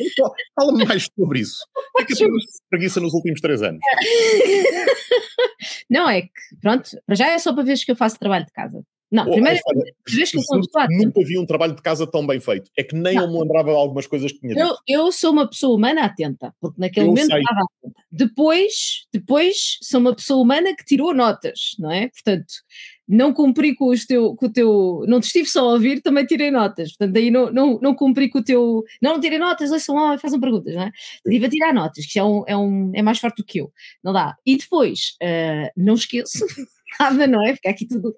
[0.00, 1.58] Então, fala mais sobre isso.
[1.94, 2.28] O que é que
[2.70, 3.80] preguiça nos últimos três anos?
[5.88, 8.52] Não, é que, pronto, para já é só para ver que eu faço trabalho de
[8.52, 8.82] casa.
[9.12, 12.26] Não, Oh, primeiro Alfana, vez que eu que nunca vi um trabalho de casa tão
[12.26, 12.70] bem feito.
[12.76, 13.24] É que nem Não.
[13.24, 14.54] eu me lembrava de algumas coisas que tinha.
[14.58, 17.40] Eu, eu sou uma pessoa humana atenta, porque naquele Eu momento sei.
[17.40, 18.00] estava atenta.
[18.10, 22.08] Depois, depois sou uma pessoa humana que tirou notas, não é?
[22.08, 22.46] Portanto,
[23.06, 25.04] não cumpri com, os teu, com o teu.
[25.06, 26.96] Não te estive só a ouvir, também tirei notas.
[26.96, 28.82] Portanto, aí não, não, não cumpri com o teu.
[29.02, 30.90] Não, não tirei notas, ouçam lá, façam perguntas, não é?
[31.26, 33.58] Estive a tirar notas, que já é, um, é, um, é mais forte do que
[33.60, 33.70] eu.
[34.02, 34.34] Não dá.
[34.46, 36.46] E depois, ah, não esqueço
[37.00, 37.54] nada, não é?
[37.54, 38.14] Fica aqui tudo.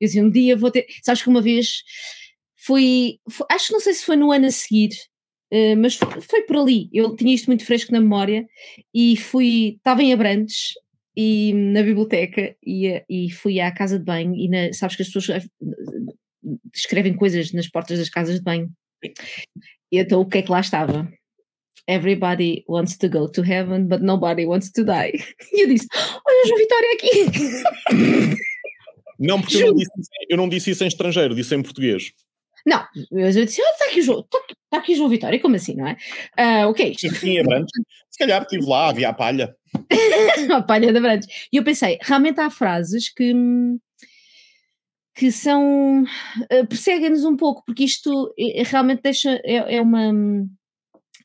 [0.00, 0.86] Eu disse, um dia vou ter.
[1.04, 1.82] Sabes que uma vez
[2.56, 3.18] foi-
[3.50, 4.90] acho que não sei se foi no ano a seguir,
[5.50, 6.88] eh, mas foi, foi por ali.
[6.92, 8.46] Eu tinha isto muito fresco na memória
[8.94, 10.72] e fui, estava em Abrantes
[11.16, 15.08] e na biblioteca e, e fui à casa de banho e na- sabes que as
[15.08, 15.46] pessoas eh,
[16.74, 18.70] escrevem coisas nas portas das casas de banho.
[19.92, 21.10] E então o que é que lá estava?
[21.86, 25.12] Everybody wants to go to heaven, but nobody wants to die.
[25.52, 28.34] E eu disse: Olha, João Vitória aqui.
[29.18, 32.12] Não, porque eu não, disse, isso- eu não disse isso em estrangeiro, disse em português.
[32.66, 35.08] Não, mas eu disse: Ah, está aqui o João, está aqui, está aqui o João
[35.08, 35.96] Vitória, como assim, não é?
[36.36, 37.14] Ah, o que é isto?
[37.14, 37.70] Sim, Abrantes.
[38.10, 39.54] Se calhar estive lá, havia a palha.
[40.52, 41.28] a palha da Brandes.
[41.52, 43.32] E eu pensei, realmente há frases que,
[45.14, 46.04] que são.
[46.50, 49.40] eh, perseguem-nos um pouco, porque isto eh, realmente deixa.
[49.44, 50.12] É, é uma.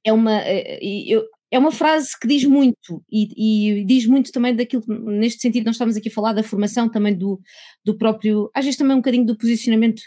[0.04, 0.42] É uma.
[0.44, 4.84] eh, e eu- é uma frase que diz muito e, e diz muito também daquilo,
[4.84, 7.42] que, neste sentido, nós estamos aqui a falar da formação também do,
[7.84, 10.00] do próprio, às vezes também um bocadinho do posicionamento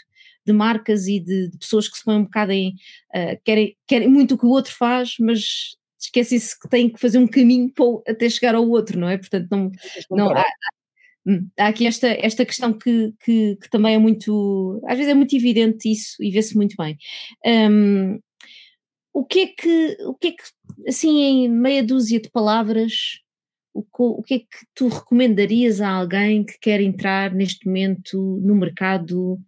[0.45, 2.73] de marcas e de, de pessoas que se põem um bocado em,
[3.13, 7.17] eh, querem, querem muito o que o outro faz, mas esquecem-se que têm que fazer
[7.17, 9.17] um caminho para até chegar ao outro, não é?
[9.17, 9.69] Portanto, não,
[10.17, 10.45] não, há, há-
[11.27, 15.15] hum, há aqui esta, esta questão que, que, que também é muito, às vezes é
[15.15, 16.97] muito evidente isso e vê-se muito bem.
[17.45, 18.19] Hum,
[19.13, 20.43] o que é que, o que é que,
[20.87, 22.93] assim, em meia dúzia de palavras,
[23.73, 28.55] o, o que é que tu recomendarias a alguém que quer entrar neste momento no
[28.55, 29.39] mercado?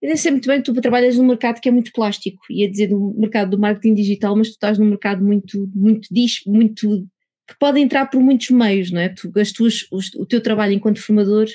[0.00, 3.14] Eu sei muito bem tu trabalhas num mercado que é muito plástico, ia dizer no
[3.18, 7.06] mercado do marketing digital, mas tu estás num mercado muito, muito, dis- muito
[7.48, 9.08] que pode entrar por muitos meios, não é?
[9.08, 11.46] Tu, as tuas, os- o teu trabalho enquanto formador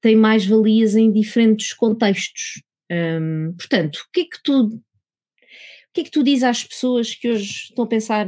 [0.00, 2.62] tem mais valias em diferentes contextos.
[2.90, 4.80] Hum, portanto, o que é que tu o
[5.98, 8.26] que é que tu dizes às pessoas que hoje estão a pensar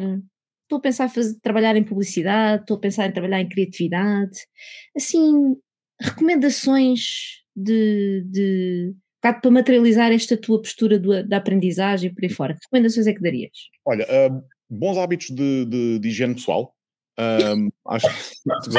[0.63, 4.39] estou a pensar em fazer, trabalhar em publicidade, estou a pensar em trabalhar em criatividade,
[4.97, 5.57] assim,
[6.01, 12.55] recomendações de, de um para materializar esta tua postura do- da aprendizagem por aí fora,
[12.55, 13.51] que recomendações é que darias?
[13.85, 16.75] Olha, ah, bons hábitos de, de- de higiene pessoal.
[17.19, 18.79] Ahm, acho que.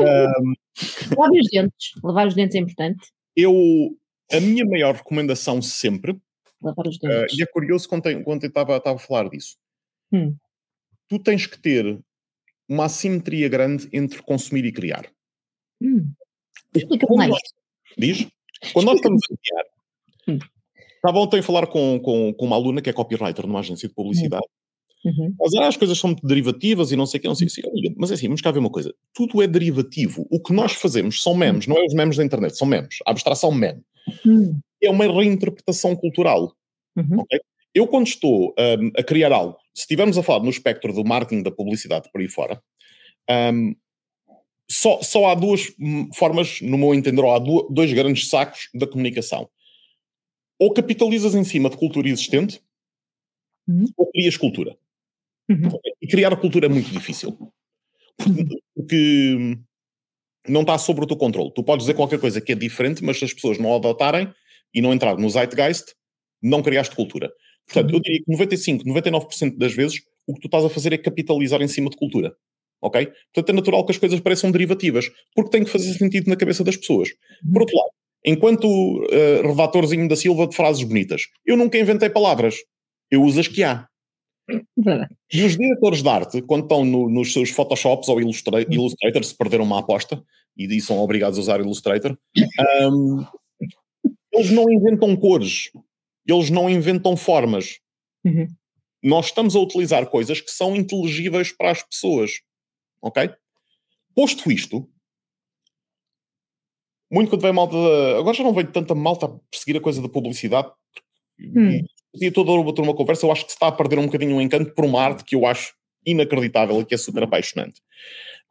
[0.00, 0.54] Ahm,
[1.16, 3.06] Lavar os dentes, lavar os dentes é importante,
[3.36, 3.52] eu,
[4.32, 6.16] a minha maior recomendação sempre,
[6.62, 7.38] lavar os ah, dentes.
[7.38, 9.56] e é curioso quando, tem- quando eu estava estava a falar disso,
[10.12, 10.36] Hum.
[11.08, 11.98] tu tens que ter
[12.68, 15.10] uma assimetria grande entre consumir e criar.
[15.82, 16.12] Hum.
[16.74, 17.30] Explica Quando mais.
[17.30, 17.40] nós-
[17.98, 18.28] diz?
[18.72, 19.64] Quando nós estamos a criar.
[20.28, 20.38] Hum.
[20.96, 23.94] Estava ontem a falar com, com, com uma aluna que é copywriter numa agência de
[23.94, 24.44] publicidade.
[25.02, 25.34] Uhum.
[25.40, 27.50] Mas ah, as coisas são muito derivativas e não sei o que, não sei o
[27.50, 27.66] que.
[27.66, 28.94] Olha, Mas é assim, vamos cá ver uma coisa.
[29.14, 30.26] Tudo é derivativo.
[30.30, 32.98] O que nós fazemos são memes, não é os memes da internet, são memes.
[33.06, 33.82] A abstração meme.
[34.26, 34.60] Hum.
[34.82, 36.54] É uma reinterpretação cultural.
[36.96, 37.20] Uhum.
[37.20, 37.40] ok?
[37.74, 41.42] Eu, quando estou hum, a criar algo, se estivermos a falar no espectro do marketing,
[41.42, 42.60] da publicidade, por aí fora,
[43.30, 43.74] hum,
[44.70, 48.86] só, só há duas hum, formas, no meu entender, ou há dois grandes sacos da
[48.86, 49.48] comunicação.
[50.58, 52.60] Ou capitalizas em cima de cultura existente,
[53.68, 53.86] Uhum.
[53.96, 54.76] ou crias cultura.
[55.48, 55.78] Uhum.
[56.00, 57.36] E criar cultura é muito difícil.
[58.16, 59.62] Porque, porque hum,
[60.48, 61.52] não está sob o teu controle.
[61.54, 64.32] Tu podes dizer qualquer coisa que é diferente, mas se as pessoas não adotarem
[64.74, 65.94] e não entrar no zeitgeist,
[66.42, 67.30] não criaste cultura.
[67.66, 70.98] Portanto, eu diria que 95, 99% das vezes o que tu estás a fazer é
[70.98, 72.34] capitalizar em cima de cultura.
[72.82, 73.06] Ok?
[73.34, 76.64] Portanto, é natural que as coisas pareçam derivativas, porque tem que fazer sentido na cabeça
[76.64, 77.10] das pessoas.
[77.52, 77.90] Por outro lado,
[78.24, 82.56] enquanto uh, redatorzinho da Silva de frases bonitas, eu nunca inventei palavras.
[83.10, 83.86] Eu uso as que há.
[85.32, 89.36] E os diretores de arte, quando estão no- nos seus Photoshops ou Illustra Illustrator, se
[89.36, 90.22] perderam uma aposta
[90.56, 92.16] e, e são obrigados a usar Illustrator,
[92.90, 93.24] hum,
[94.32, 95.70] eles não inventam cores,
[96.26, 97.78] eles não inventam formas.
[98.24, 98.46] Uhum.
[99.02, 102.32] Nós estamos a utilizar coisas que são inteligíveis para as pessoas.
[103.02, 103.30] Ok?
[104.14, 104.88] Posto isto,
[107.10, 107.74] muito quando vem malta.
[107.74, 110.70] da- Agora já não vejo tanta malta a perseguir a coisa da publicidade.
[111.40, 111.80] Hum.
[112.20, 114.74] E toda uma conversa, eu acho que se está a perder um bocadinho o encanto
[114.74, 115.72] por uma arte que eu acho
[116.04, 117.80] inacreditável e que é super apaixonante.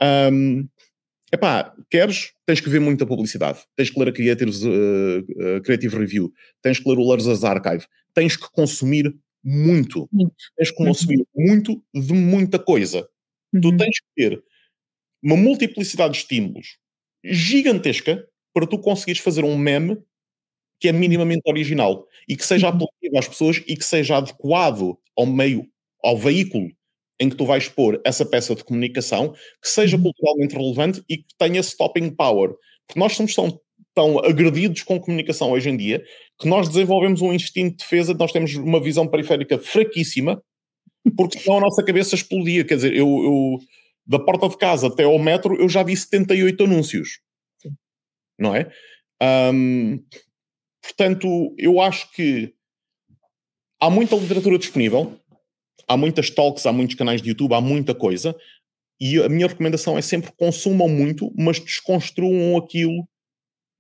[0.02, 0.68] Um,
[1.32, 2.32] epá, queres?
[2.46, 3.60] Tens que ver muita publicidade.
[3.76, 6.34] Tens que ler a Creatives, uh, uh, Creative Review.
[6.62, 7.86] Tens que ler o Lars Archive.
[8.14, 9.14] Tens que consumir
[9.44, 10.08] muito.
[10.12, 10.36] Muito.
[10.58, 13.08] Tens que consumir muito de muita coisa.
[13.62, 13.78] Tu Uhum.
[13.78, 14.44] tens que ter
[15.24, 16.78] uma multiplicidade de estímulos
[17.24, 19.98] gigantesca para tu conseguires fazer um meme
[20.80, 25.26] que é minimamente original e que seja aplicável às pessoas e que seja adequado ao
[25.26, 25.68] meio,
[26.04, 26.70] ao veículo
[27.20, 30.04] em que tu vais pôr essa peça de comunicação, que seja uhum.
[30.04, 32.52] culturalmente relevante e que tenha stopping power.
[32.88, 33.60] Porque nós somos tão,
[33.94, 36.04] tão agredidos com comunicação hoje em dia
[36.40, 40.42] que nós desenvolvemos um instinto de defesa, nós temos uma visão periférica fraquíssima,
[41.18, 42.64] porque senão a nossa cabeça explodia.
[42.64, 43.60] Quer dizer, eu, eu
[44.08, 47.20] da porta de casa até ao metro, eu já vi 78 anúncios.
[47.62, 47.70] Sim.
[48.40, 48.72] Não é?
[49.54, 50.04] Um,
[50.82, 52.54] portanto, eu acho que
[53.80, 55.20] há muita literatura disponível,
[55.90, 58.36] há muitas talks, há muitos canais de YouTube, há muita coisa,
[59.02, 63.08] e a minha recomendação é sempre consumam muito, mas desconstruam aquilo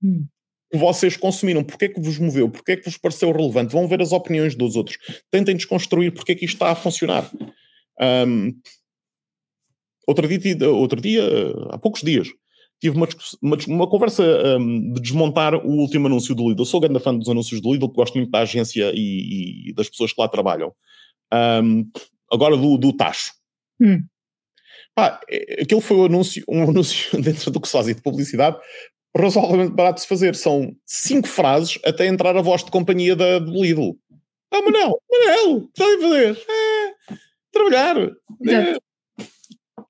[0.02, 0.26] hum.
[0.72, 1.63] que vocês consumiram.
[1.63, 2.50] Porquê é que vos moveu?
[2.50, 3.72] Porquê é que vos pareceu relevante?
[3.72, 4.98] Vão ver as opiniões dos outros.
[5.30, 7.30] Tentem desconstruir porque é que isto está a funcionar.
[8.02, 8.54] Um,
[10.08, 11.22] outro, dia, outro dia,
[11.69, 12.30] há poucos dias,
[12.80, 13.08] tive uma,
[13.41, 14.24] uma, uma conversa
[14.58, 16.62] um, de desmontar o último anúncio do Lidl.
[16.62, 19.89] Eu sou grande fã dos anúncios do Lidl, gosto muito da agência e, e das
[19.89, 20.74] pessoas que lá trabalham.
[21.33, 21.89] Um,
[22.31, 23.33] agora do, do Tacho.
[23.81, 24.03] Hum.
[24.95, 28.57] Pá, é, aquele foi um anúncio, um anúncio dentro do que se faz de publicidade
[29.15, 30.35] razoavelmente barato de se fazer.
[30.35, 33.97] São cinco frases até entrar a voz de companhia da, do Lidl.
[34.51, 36.37] Ah, Manel, Manel, está a fazer?
[36.49, 37.15] É,
[37.51, 37.97] trabalhar.
[38.47, 38.77] É,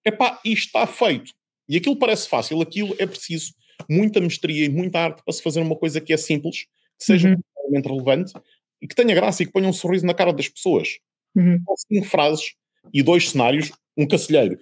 [0.06, 1.32] epá, isto está feito.
[1.68, 3.54] E aquilo parece fácil, aquilo é preciso
[3.90, 6.66] muita mestria e muita arte para se fazer uma coisa que é simples,
[6.98, 7.82] que seja uhum.
[7.86, 8.34] relevante
[8.82, 10.98] e que tenha graça e que ponha um sorriso na cara das pessoas.
[11.36, 11.62] Uhum.
[11.78, 12.54] Cinco frases
[12.94, 14.58] e dois cenários, um cacilheiro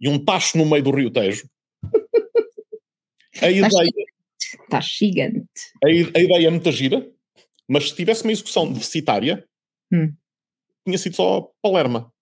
[0.00, 1.48] e um tacho no meio do Rio Tejo.
[3.40, 3.92] a ideia.
[4.64, 5.48] Está gigante.
[5.82, 7.06] A, a, ideia é muita gira,
[7.68, 9.44] mas se tivesse uma execução deficitária,
[9.92, 10.12] hum.
[10.86, 12.12] tinha sido só Palerma.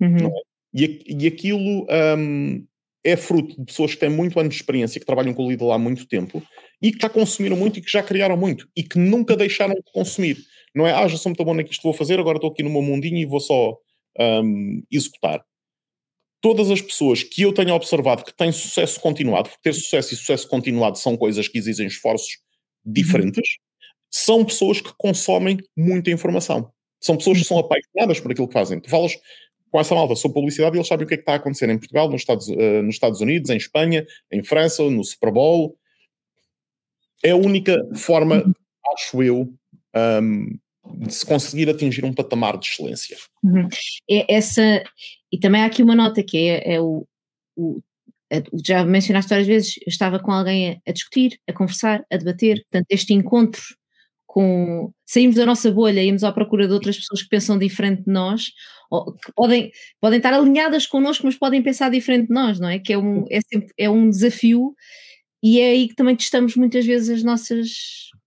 [0.00, 0.28] Uhum.
[0.28, 0.42] É?
[0.74, 1.86] E, e aquilo
[2.18, 2.66] um,
[3.04, 5.72] é fruto de pessoas que têm muito anos de experiência, que trabalham com o Lidl
[5.72, 6.42] há muito tempo
[6.80, 9.92] e que já consumiram muito e que já criaram muito e que nunca deixaram de
[9.92, 10.38] consumir.
[10.74, 12.70] Não é, ah, já sou muito bom naquilo que vou fazer, agora estou aqui no
[12.70, 13.78] meu mundinho e vou só
[14.18, 15.44] um, executar.
[16.40, 20.16] Todas as pessoas que eu tenho observado que têm sucesso continuado, porque ter sucesso e
[20.16, 22.38] sucesso continuado são coisas que exigem esforços
[22.84, 23.58] diferentes,
[24.10, 26.70] são pessoas que consomem muita informação.
[27.00, 28.80] São pessoas que são apaixonadas por aquilo que fazem.
[28.80, 29.16] Tu falas
[29.70, 31.68] com essa malta sobre publicidade e eles sabem o que é que está a acontecer
[31.68, 35.76] em Portugal, nos Estados, uh, nos Estados Unidos, em Espanha, em França, no Super Bowl.
[37.24, 38.44] É a única forma,
[38.94, 39.52] acho eu,
[40.22, 40.58] um,
[40.98, 43.16] de se conseguir atingir um patamar de excelência.
[43.42, 43.68] Uhum.
[44.10, 44.82] É essa,
[45.32, 47.06] e também há aqui uma nota que é, é o,
[47.56, 47.80] o
[48.64, 52.62] já mencionaste várias vezes, eu estava com alguém a, a, discutir, a conversar, a debater,
[52.62, 53.62] portanto este encontro
[54.26, 58.12] com, saímos da nossa bolha, íamos à procura de outras pessoas que pensam diferente de
[58.12, 58.46] nós,
[59.22, 59.70] que podem,
[60.00, 62.80] podem estar alinhadas connosco, mas podem pensar diferente de nós, não é?
[62.80, 64.74] Que é um, é sempre, é um desafio
[65.40, 67.68] e é aí que também testamos muitas vezes as nossas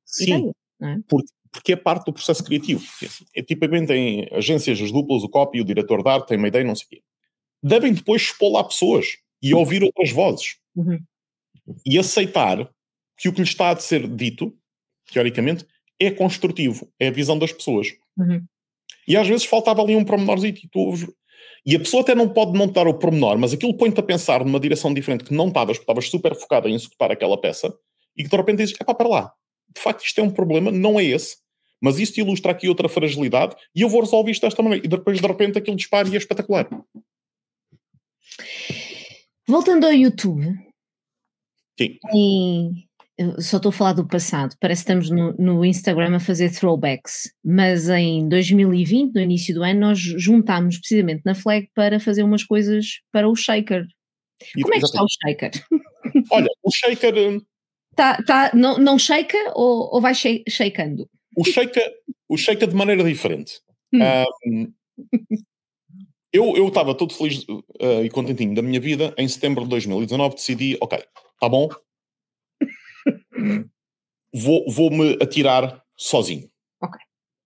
[0.06, 0.96] Sim, ideias, é?
[1.10, 2.86] Porque, porque é parte do processo criativo.
[3.36, 6.64] É, tipicamente em agências, as duplas, o copy, o diretor de arte tem uma ideia,
[6.64, 7.02] não sei o quê.
[7.64, 10.58] Devem depois expor lá pessoas e ouvir outras vozes.
[10.76, 11.00] Uhum.
[11.84, 12.70] E aceitar
[13.18, 14.56] que o que lhes está a ser dito,
[15.12, 15.66] teoricamente,
[16.00, 17.88] é construtivo, é a visão das pessoas.
[18.16, 18.46] Uhum.
[19.08, 21.08] E às vezes faltava ali um pormenorzinho e tu ouves.
[21.66, 24.46] E a pessoa até não pode não dar o pormenor, mas aquilo põe-te a pensar
[24.46, 27.74] numa direção diferente que não estavas, porque estavas super focada em executar aquela peça,
[28.16, 29.34] e que de repente dizes: é pá, para lá,
[29.74, 31.38] de facto isto é um problema, não é esse,
[31.82, 34.86] mas isto ilustra aqui outra fragilidade e eu vou resolver isto desta maneira.
[34.86, 36.68] E depois de repente aquilo dispara e é espetacular.
[39.48, 40.46] Voltando ao YouTube.
[41.80, 41.98] Sim.
[42.14, 42.88] E
[43.42, 47.32] só estou a falar do passado, parece que estamos no, no, Instagram a fazer throwbacks,
[47.44, 52.44] mas em 2020, no início do ano, nós juntámos precisamente na Flag para fazer umas
[52.44, 53.86] coisas para o Shaker.
[54.56, 55.52] E Como é que está o Shaker?
[56.30, 57.42] Olha, o Shaker.
[57.96, 61.10] Tá, tá, não, não shake ou, ou vai shakeando?
[61.38, 61.94] O Shaker,
[62.28, 63.62] o shaker de maneira diferente.
[63.94, 64.00] Hum.
[64.48, 64.74] Um,
[66.34, 69.14] eu estava todo feliz uh, e contentinho da minha vida.
[69.18, 70.98] Em setembro de 2019 decidi, ok,
[71.40, 71.70] tá bom,
[74.34, 76.50] vou, vou-me atirar sozinho.
[76.82, 77.00] Ok.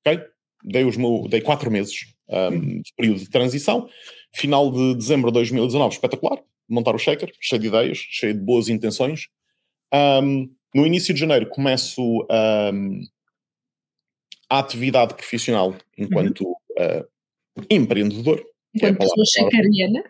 [0.06, 0.25] Ok?
[0.63, 3.89] Dei, os meu, dei quatro meses um, de período de transição.
[4.34, 6.41] Final de dezembro de 2019, espetacular.
[6.69, 9.27] Montar o shaker, cheio de ideias, cheio de boas intenções.
[9.93, 13.01] Um, no início de janeiro começo um,
[14.60, 16.54] atividade profissional enquanto uhum.
[16.80, 18.40] uh, empreendedor.
[18.82, 20.04] É enquanto pessoa shakeriana.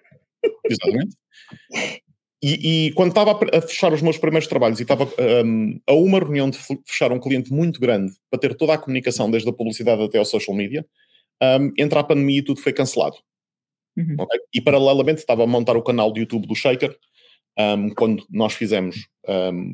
[0.66, 1.16] Exatamente.
[2.44, 5.08] E, e, quando estava a fechar os meus primeiros trabalhos e estava
[5.46, 6.58] um, a uma reunião de
[6.88, 10.26] fechar um cliente muito grande para ter toda a comunicação, desde a publicidade até ao
[10.26, 10.84] social media,
[11.42, 13.18] um, entra a pandemia e tudo foi cancelado.
[13.96, 14.16] Uhum.
[14.20, 14.40] Okay?
[14.56, 16.98] E paralelamente estava a montar o canal do YouTube do Shaker.
[17.60, 19.08] Um, quando nós fizemos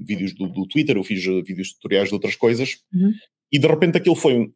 [0.06, 2.80] vídeos do, do, Twitter, eu fiz vídeos tutoriais de outras coisas.
[2.94, 3.14] Uhum.
[3.52, 4.52] E de repente aquilo foi,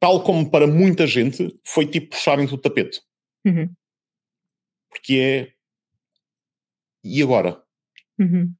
[0.00, 3.00] tal como para muita gente, foi tipo puxarem-te o tapete.
[3.46, 3.70] Uhum.
[4.90, 5.52] Porque é.
[7.04, 7.62] E agora?
[8.18, 8.52] Uhum.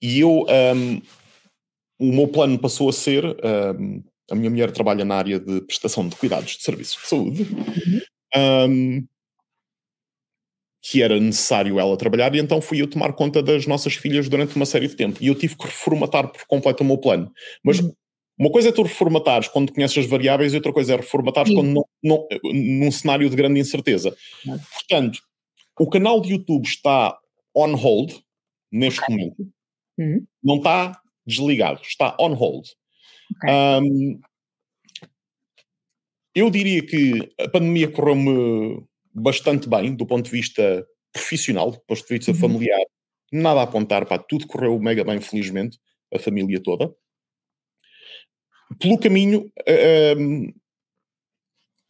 [0.00, 0.46] E eu.
[0.76, 1.02] um,
[1.98, 3.24] o meu plano passou a ser.
[3.24, 7.46] um, a minha mulher trabalha na área de prestação de cuidados de serviços de saúde.
[8.36, 9.06] um,
[10.84, 14.56] que era necessário ela trabalhar, e então fui eu tomar conta das nossas filhas durante
[14.56, 15.18] uma série de tempo.
[15.22, 17.30] E eu tive que reformatar por completo o meu plano.
[17.62, 17.92] Mas Uhum.
[18.38, 21.56] Uma coisa é tu reformatares quando conheces as variáveis, e outra coisa é reformatares Sim.
[21.56, 24.16] quando não, não, num cenário de grande incerteza.
[24.72, 25.20] Portanto,
[25.78, 27.16] o canal de YouTube está
[27.54, 28.14] on hold
[28.70, 29.46] neste momento.
[29.98, 30.26] Uhum.
[30.42, 32.66] Não está desligado, está on hold.
[33.36, 33.50] Ok.
[33.50, 34.20] Um,
[36.34, 38.82] eu diria que a pandemia correu-me
[39.14, 42.38] bastante bem do ponto de vista profissional, do ponto de vista Uhum.
[42.38, 42.80] familiar.
[43.30, 45.78] Nada a apontar, pá, tudo correu mega bem, felizmente,
[46.12, 46.90] a família toda.
[48.78, 50.52] Pelo caminho, eh, um,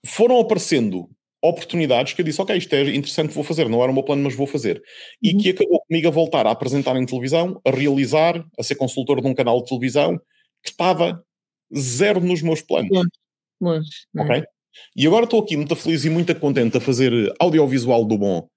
[0.07, 1.09] foram aparecendo
[1.45, 4.23] oportunidades que eu disse, ok, isto é interessante, vou fazer, não era o meu plano,
[4.23, 4.81] mas vou fazer.
[5.21, 5.39] E Uhum.
[5.41, 9.27] que acabou comigo a voltar a apresentar em televisão, a realizar, a ser consultor de
[9.27, 10.17] um canal de televisão,
[10.63, 11.25] que estava
[11.77, 12.91] zero nos meus planos.
[13.61, 13.91] Longe.
[14.15, 14.39] não é?
[14.39, 14.45] Ok?
[14.97, 18.49] E agora estou aqui muito feliz e muito contente a fazer audiovisual do bom.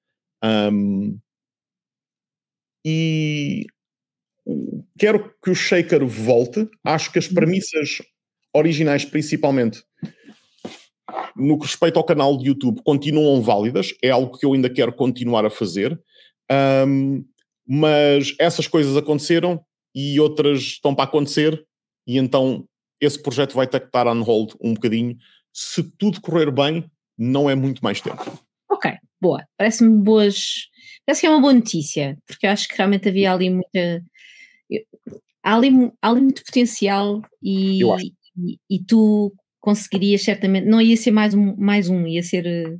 [0.44, 1.18] Um,
[2.86, 3.66] e
[4.98, 6.70] quero que o Shaker volte.
[6.84, 7.98] Acho que as premissas
[8.56, 9.84] originais, principalmente
[11.36, 13.94] no que respeita ao canal de YouTube, continuam válidas.
[14.02, 16.00] É algo que eu ainda quero continuar a fazer.
[16.88, 17.26] Um,
[17.68, 21.66] mas essas coisas aconteceram e outras estão para acontecer,
[22.06, 22.68] e então
[23.02, 25.18] esse projeto vai ter que estar on hold um bocadinho.
[25.54, 26.86] Se tudo correr bem,
[27.18, 28.40] não é muito mais tempo.
[28.70, 28.92] Ok,
[29.22, 29.46] boa.
[29.58, 30.68] Parece-me boas.
[31.06, 34.04] Parece que é uma boa notícia, porque eu acho que realmente havia ali muita.
[35.44, 38.06] Há ali, há ali muito potencial e, Eu acho.
[38.38, 40.66] E, e tu conseguirias certamente.
[40.68, 42.76] Não ia ser mais um, mais um ia ser eh,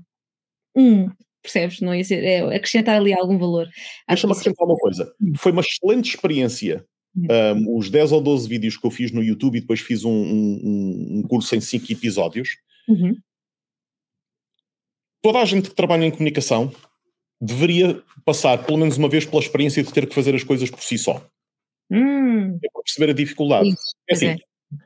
[0.76, 1.10] um,
[1.42, 1.82] percebes?
[1.82, 2.24] Não ia ser.
[2.24, 3.68] É, acrescentar ali algum valor.
[4.08, 5.14] Deixa-me acrescentar uma coisa.
[5.38, 6.86] Foi uma excelente experiência.
[7.18, 10.12] Um, os 10 ou 12 vídeos que eu fiz no YouTube e depois fiz um,
[10.12, 12.50] um- um- curso em 5 episódios.
[12.90, 13.16] Uhum,
[15.22, 16.72] Toda a gente que trabalha em comunicação
[17.42, 20.82] deveria passar pelo menos uma vez pela experiência de ter que fazer as coisas por
[20.84, 21.26] si só.
[21.90, 23.70] Hum, É para perceber a dificuldade.
[23.70, 24.36] isso, É assim,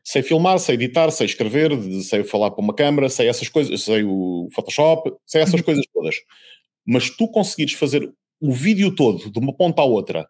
[0.03, 1.71] sei filmar, sei editar, sei escrever,
[2.03, 5.63] sei falar para uma câmara, sei essas coisas, sei o Photoshop, sei essas Uhum.
[5.63, 6.15] coisas todas.
[6.85, 8.11] Mas tu conseguires fazer
[8.41, 10.27] o vídeo todo, de uma ponta à outra,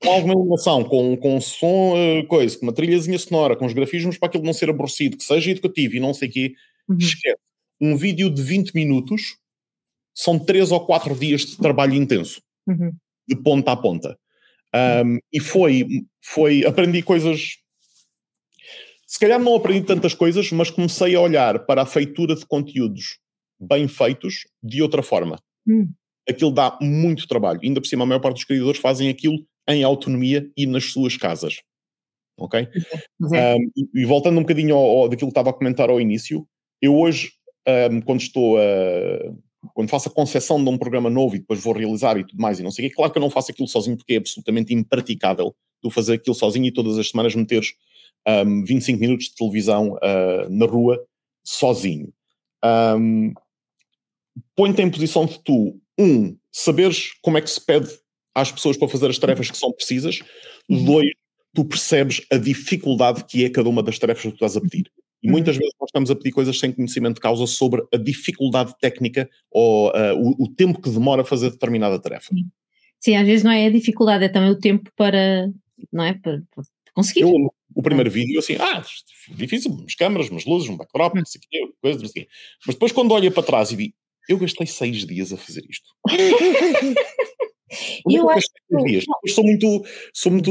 [0.00, 4.18] com alguma iluminação, com, com som, eh, coisa, com uma trilhazinha sonora, com os grafismos
[4.18, 6.54] para aquilo não ser aborrecido, que seja educativo e não sei o quê,
[6.88, 6.98] Uhum.
[6.98, 7.38] esquece.
[7.80, 9.36] Um vídeo de 20 minutos
[10.14, 12.92] são 3 ou 4 dias de trabalho intenso Uhum.
[13.28, 14.18] de ponta a ponta.
[14.74, 15.86] Um, e foi,
[16.24, 17.58] foi, aprendi coisas.
[19.12, 23.18] Se calhar não aprendi tantas coisas, mas comecei a olhar para a feitura de conteúdos
[23.60, 25.38] bem feitos de outra forma.
[25.68, 25.92] Hum.
[26.26, 27.60] Aquilo dá muito trabalho.
[27.62, 29.36] Ainda por cima, a maior parte dos criadores fazem aquilo
[29.68, 31.60] em autonomia e nas suas casas.
[32.38, 32.66] Ok?
[33.20, 33.54] Mas é.
[33.54, 36.48] Um, e, e voltando um bocadinho ao, ao- daquilo que estava a comentar ao início,
[36.80, 37.32] eu hoje,
[37.92, 38.62] um, quando estou a.
[39.74, 42.58] Quando faço a concepção de um programa novo e depois vou realizar e tudo mais
[42.58, 44.72] e não sei o quê, claro que eu não faço aquilo sozinho porque é absolutamente
[44.72, 47.74] impraticável tu fazer aquilo sozinho e todas as semanas meteres
[48.28, 51.02] um, 25 minutos de televisão uh, na rua
[51.44, 52.12] sozinho.
[52.64, 53.32] Um,
[54.56, 57.88] Põe-te em posição de tu, um, saberes como é que se pede
[58.34, 60.20] às pessoas para fazer as tarefas que são precisas,
[60.70, 60.84] Uhum.
[60.84, 61.08] dois,
[61.54, 64.90] tu percebes a dificuldade que é cada uma das tarefas que tu estás a pedir.
[65.22, 65.32] E Uhum.
[65.32, 69.28] muitas vezes nós estamos a pedir coisas sem conhecimento de causa sobre a dificuldade técnica
[69.50, 72.34] ou uh, o, o tempo que demora a fazer determinada tarefa.
[72.98, 75.50] Sim, às vezes não é a dificuldade, é também o tempo para,
[75.92, 76.14] não é?
[76.14, 76.64] Para, para
[76.94, 77.22] conseguir.
[77.22, 78.82] Eu, o primeiro vídeo, assim, ah,
[79.30, 82.26] difícil, umas câmaras, umas luzes, um backdrop, não sei o quê, coisa, não sei o
[82.26, 82.30] quê.
[82.66, 83.94] Mas depois quando olho para trás e vi,
[84.28, 85.88] eu gastei seis dias a fazer isto.
[88.06, 89.04] Eu acho gastei seis que- dias?
[89.24, 90.50] Eu sou muito, sou muito.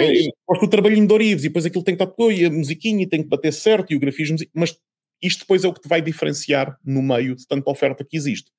[0.00, 0.12] É,
[0.46, 3.06] gosto do trabalhinho de Orives e depois aquilo tem que estar e a musiquinha e
[3.08, 4.76] tem que bater certo e o grafismo, mas
[5.22, 8.50] isto depois é o que te vai diferenciar no meio de tanta oferta que existe.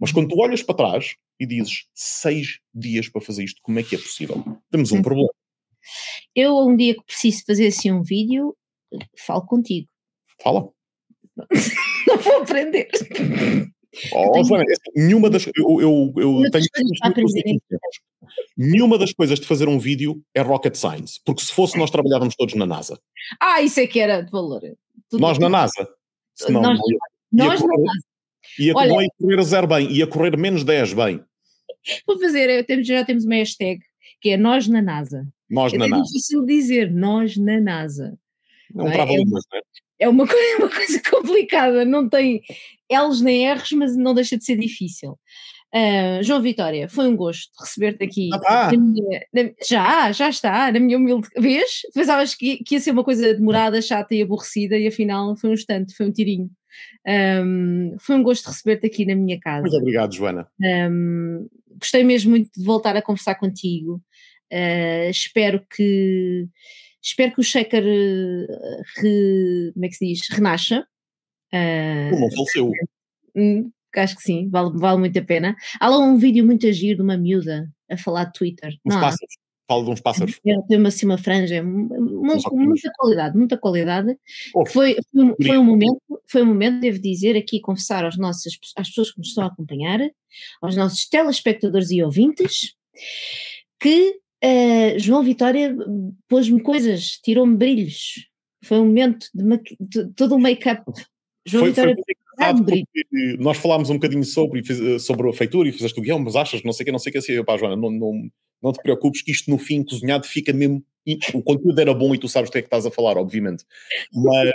[0.00, 3.82] Mas quando tu olhas para trás e dizes seis dias para fazer isto, como é
[3.82, 4.42] que é possível?
[4.70, 5.02] Temos um Uhum.
[5.02, 5.28] problema.
[6.34, 8.56] Eu, um dia que preciso fazer assim um vídeo,
[9.26, 9.88] falo contigo.
[10.42, 10.68] Fala.
[12.06, 12.88] Não vou aprender.
[14.12, 15.46] Oh, tenho- Joana, é nenhuma das.
[15.56, 16.64] Eu, eu, eu tenho.
[18.56, 22.34] Nenhuma das coisas de fazer um vídeo é rocket science, porque se fosse nós trabalhávamos
[22.36, 22.98] todos na NASA.
[23.40, 24.60] Ah, isso é que era de valor.
[25.08, 25.88] Tudo- Nós na NASA.
[26.34, 26.98] Senão, Nós- ia,
[27.32, 27.74] Nós ia não.
[27.76, 27.90] correr,
[28.58, 31.20] ia, Olha- não ia correr a zero bem, ia correr menos 10 bem.
[32.06, 33.80] Vou fazer, temos- já temos uma hashtag
[34.20, 35.26] que é nós na NASA.
[35.48, 36.02] Nós É na NASA.
[36.04, 38.18] difícil dizer nós na NASA.
[38.74, 38.96] Não, é?
[38.96, 39.40] é, uma,
[40.00, 42.42] é uma, coisa, uma coisa complicada, não tem
[42.90, 45.18] L's nem R's, mas não deixa de ser difícil.
[45.74, 48.28] Uh, João Vitória, foi um gosto receber-te aqui.
[48.46, 51.80] Ah, minha, na, já, já está, na minha humilde vez.
[51.92, 55.54] Pensavas que, que ia ser uma coisa demorada, chata e aborrecida, e afinal foi um
[55.54, 56.48] instante, foi um tirinho.
[57.06, 59.62] Um, foi um gosto receber-te aqui na minha casa.
[59.62, 60.46] Muito obrigado, Joana.
[60.62, 61.48] Um,
[61.78, 64.02] gostei mesmo muito de voltar a conversar contigo.
[64.52, 66.46] Uh, espero que
[67.02, 70.20] espero que o Shaker re, como é que se diz?
[70.30, 70.86] renasça.
[71.52, 72.70] Uh, não faleceu.
[73.36, 75.56] Hum, acho que sim, vale, vale muito a pena.
[75.80, 78.74] Há lá um vídeo muito agir de uma miúda a falar de Twitter.
[78.84, 79.34] Uns pássaros.
[79.66, 80.38] Fala de uns pássaros.
[80.40, 84.18] Tem uma, assim, uma franja, muita, muita qualidade, muita qualidade.
[84.54, 88.58] Oh, foi, foi, foi, um momento, foi um momento, devo dizer, aqui confessar aos nossos,
[88.76, 90.00] às pessoas que nos estão a acompanhar,
[90.60, 92.74] aos nossos telespectadores e ouvintes,
[93.80, 95.74] que uh, João Vitória
[96.28, 98.28] pôs-me coisas, tirou-me brilhos.
[98.62, 100.84] Foi um momento de, de todo um make-up.
[101.46, 102.23] João foi, Vitória foi
[103.38, 104.62] nós falámos um bocadinho sobre,
[104.98, 107.10] sobre a feitura e fizeste o guião, mas achas, não sei o que, não sei
[107.10, 108.30] o que, assim, pá, Joana, não, não,
[108.62, 110.84] não te preocupes que isto no fim, cozinhado, fica mesmo,
[111.34, 113.64] o conteúdo era bom e tu sabes do que é que estás a falar, obviamente,
[114.12, 114.52] mas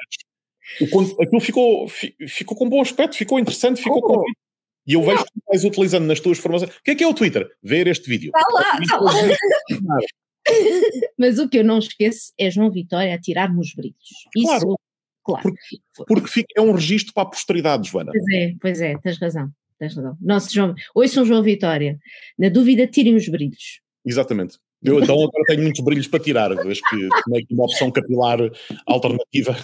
[0.81, 4.01] o, aquilo ficou, ficou com bom aspecto, ficou interessante, ficou oh.
[4.01, 4.23] com...
[4.87, 6.71] E eu vejo que tu estás utilizando nas tuas formações.
[6.71, 7.47] O que é que é o Twitter?
[7.61, 8.31] Ver este vídeo.
[8.35, 9.11] Está lá, está lá.
[11.17, 13.95] Mas o que eu não esqueço é João Vitória a tirar-me os brilhos.
[14.35, 14.75] Isso
[15.31, 15.43] claro.
[15.43, 18.11] Porque, porque fica, é um registro para a posteridade, Joana.
[18.11, 19.49] Pois é, pois é, tens razão.
[19.77, 20.17] Tens razão.
[20.21, 20.75] Nosso João,
[21.07, 21.97] São João Vitória.
[22.37, 23.81] Na dúvida, tirem os brilhos.
[24.05, 24.57] Exatamente.
[24.83, 28.39] Eu então agora tenho muitos brilhos para tirar, vejo que tem uma opção capilar
[28.85, 29.55] alternativa.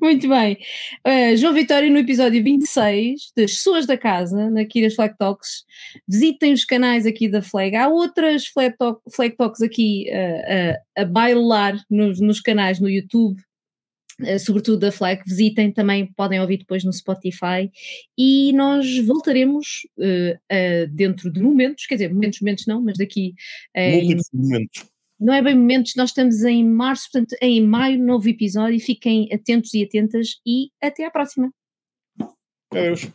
[0.00, 0.56] Muito bem.
[1.06, 5.64] Uh, João Vitória, no episódio 26 das Pessoas da Casa, na Kiras Flag Talks,
[6.06, 7.74] visitem os canais aqui da Flag.
[7.74, 12.88] Há outras Flag, Talk, Flag Talks aqui uh, uh, a bailar nos, nos canais no
[12.88, 13.42] YouTube
[14.40, 17.70] sobretudo da FLAG, visitem, também podem ouvir depois no Spotify
[18.16, 23.34] e nós voltaremos uh, uh, dentro de momentos, quer dizer, momentos, momentos não, mas daqui
[23.76, 24.84] em, momentos.
[25.20, 29.74] Não é bem momentos, nós estamos em março, portanto em maio, novo episódio, fiquem atentos
[29.74, 31.52] e atentas e até à próxima.
[32.70, 33.08] Adeus.